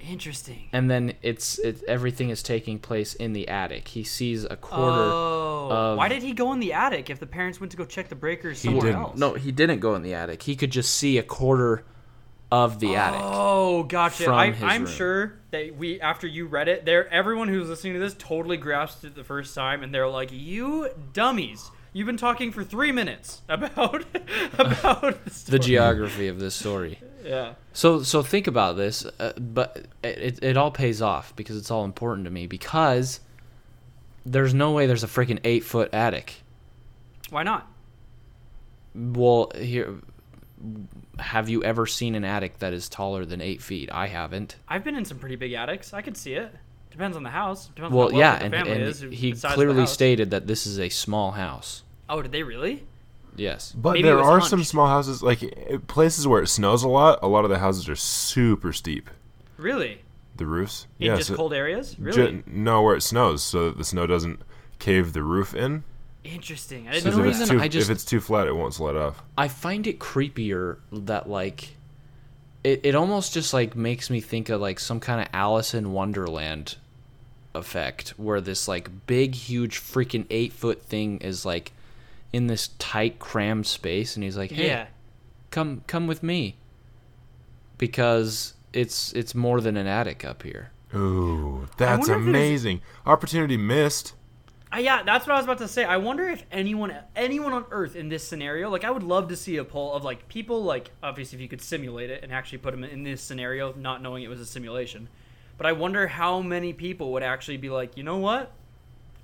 [0.01, 0.67] Interesting.
[0.73, 3.87] and then it's it, everything is taking place in the attic.
[3.89, 5.01] He sees a quarter.
[5.01, 7.85] Oh, of- why did he go in the attic if the parents went to go
[7.85, 9.01] check the breakers He somewhere didn't.
[9.01, 9.17] else?
[9.17, 10.43] no, he didn't go in the attic.
[10.43, 11.85] He could just see a quarter
[12.55, 13.19] of the attic.
[13.21, 14.31] Oh, gotcha.
[14.31, 14.85] I, room.
[14.87, 19.03] sure that we, after you read it, there, everyone who's listening to this totally grasped
[19.03, 21.69] it the first time, and they're like, "You dummies!
[21.91, 24.05] You've been talking for three minutes about
[24.57, 26.99] about the, The geography of this story.
[27.25, 27.55] Yeah.
[27.73, 31.83] So so think about this, uh, but it, it all pays off because it's all
[31.83, 33.19] important to me because
[34.23, 36.43] there's no way there's a freaking eight foot attic.
[37.31, 37.67] Why not?
[38.93, 39.95] Well, here,
[41.19, 43.89] have you ever seen an attic that is taller than eight feet?
[43.91, 44.55] I haven't.
[44.67, 45.93] I've been in some pretty big attics.
[45.93, 46.51] I could see it.
[46.91, 47.67] Depends on the house.
[47.75, 49.01] Depends Well, on how yeah, wealthy and, family and is.
[49.01, 51.83] he the size of the clearly stated that this is a small house.
[52.07, 52.83] Oh, did they really?
[53.35, 53.73] Yes.
[53.73, 56.87] But Maybe there was are some small houses, like eh, places where it snows a
[56.87, 57.19] lot.
[57.21, 59.09] A lot of the houses are super steep.
[59.57, 60.01] Really?
[60.37, 60.87] The roofs.
[60.99, 61.15] In yeah.
[61.17, 61.95] just so- cold areas?
[61.95, 62.43] ju- Really?
[62.47, 64.41] no, where it snows, so that the snow doesn't
[64.79, 65.83] cave the roof in.
[66.25, 66.87] Interesting.
[66.87, 68.55] I didn't some know if, it's reason, too- I just- if it's too flat, it
[68.55, 69.21] won't slide off.
[69.37, 71.75] I find it creepier that like
[72.63, 75.91] it, it almost just like makes me think of like some kind of Alice in
[75.93, 76.77] Wonderland
[77.53, 81.71] effect where this like big huge freaking eight foot thing is like
[82.33, 84.87] in this tight crammed space and he's like hey Yeah.
[85.51, 86.57] come come with me
[87.77, 92.27] because it's it's more than an attic up here Ooh, that's wonder if it is-
[92.35, 92.81] amazing.
[93.05, 94.14] Opportunity missed.
[94.75, 95.85] Uh, yeah, that's what I was about to say.
[95.85, 99.35] I wonder if anyone anyone on Earth in this scenario, like I would love to
[99.35, 102.57] see a poll of like people like obviously if you could simulate it and actually
[102.57, 105.07] put them in this scenario, not knowing it was a simulation.
[105.57, 108.51] But I wonder how many people would actually be like, you know what,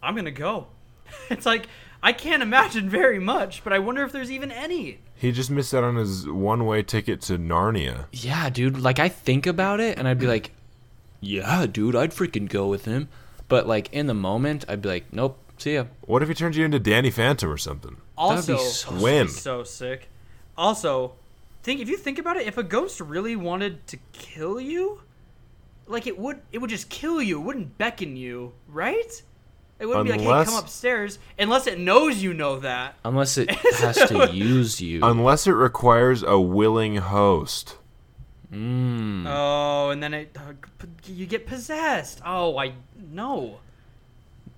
[0.01, 0.67] I'm gonna go.
[1.29, 1.67] it's like
[2.01, 4.99] I can't imagine very much, but I wonder if there's even any.
[5.15, 8.05] He just missed out on his one-way ticket to Narnia.
[8.13, 10.51] yeah dude like I think about it and I'd be like
[11.19, 13.09] yeah dude I'd freaking go with him
[13.47, 16.57] but like in the moment I'd be like nope see ya What if he turns
[16.57, 17.97] you into Danny Phantom or something?
[18.17, 19.27] Also, be so When?
[19.27, 20.09] so sick.
[20.57, 21.13] Also,
[21.63, 25.01] think if you think about it, if a ghost really wanted to kill you,
[25.87, 27.39] like it would, it would just kill you.
[27.39, 29.21] It wouldn't beckon you, right?
[29.79, 32.95] It wouldn't be like, "Hey, come upstairs," unless it knows you know that.
[33.03, 33.49] unless it
[33.79, 37.77] has to use you Unless it requires a willing host.
[38.53, 39.25] Mm.
[39.27, 40.53] Oh, and then it, uh,
[41.07, 42.21] you get possessed.
[42.23, 42.73] Oh, I
[43.11, 43.59] no.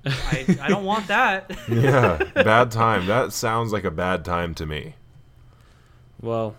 [0.05, 1.51] I, I don't want that.
[1.69, 3.05] Yeah, bad time.
[3.07, 4.95] That sounds like a bad time to me.
[6.21, 6.55] well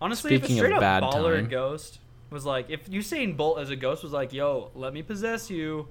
[0.00, 1.48] Honestly, Speaking if of a straight bad up baller time.
[1.48, 5.48] ghost was like, if Usain Bolt as a ghost was like, "Yo, let me possess
[5.48, 5.86] you,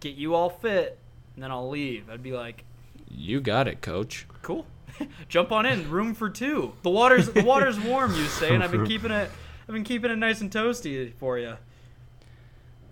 [0.00, 0.96] get you all fit,
[1.34, 2.64] and then I'll leave," I'd be like,
[3.10, 4.26] You got it, coach.
[4.42, 4.64] "Cool,
[5.28, 6.72] jump on in, room for two.
[6.82, 9.28] The water's the water's warm, you say, and I've been keeping it,
[9.68, 11.56] I've been keeping it nice and toasty for you."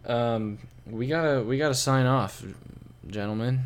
[0.05, 2.43] Um, we gotta we gotta sign off,
[3.11, 3.61] gentlemen.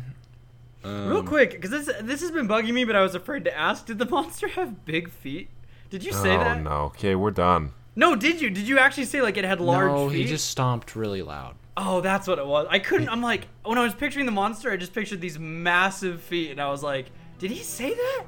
[0.83, 3.55] Real Um, quick, because this this has been bugging me, but I was afraid to
[3.57, 3.85] ask.
[3.85, 5.49] Did the monster have big feet?
[5.89, 6.61] Did you say oh that?
[6.63, 6.71] no.
[6.85, 7.73] Okay, we're done.
[7.95, 8.49] No, did you?
[8.49, 10.17] Did you actually say like it had large no, feet?
[10.19, 11.55] he just stomped really loud.
[11.77, 12.67] Oh, that's what it was.
[12.69, 13.09] I couldn't.
[13.09, 16.59] I'm like, when I was picturing the monster, I just pictured these massive feet, and
[16.61, 17.07] I was like,
[17.39, 18.23] did he say that?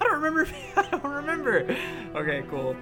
[0.00, 0.48] I don't remember.
[0.76, 1.76] I don't remember.
[2.14, 2.76] Okay, cool.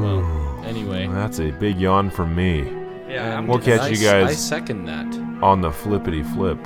[0.00, 1.06] Well, anyway.
[1.08, 2.62] That's a big yawn from me
[3.08, 4.28] Yeah, I'm We'll just- catch you guys.
[4.30, 5.06] I second that.
[5.42, 6.58] On the flippity flip.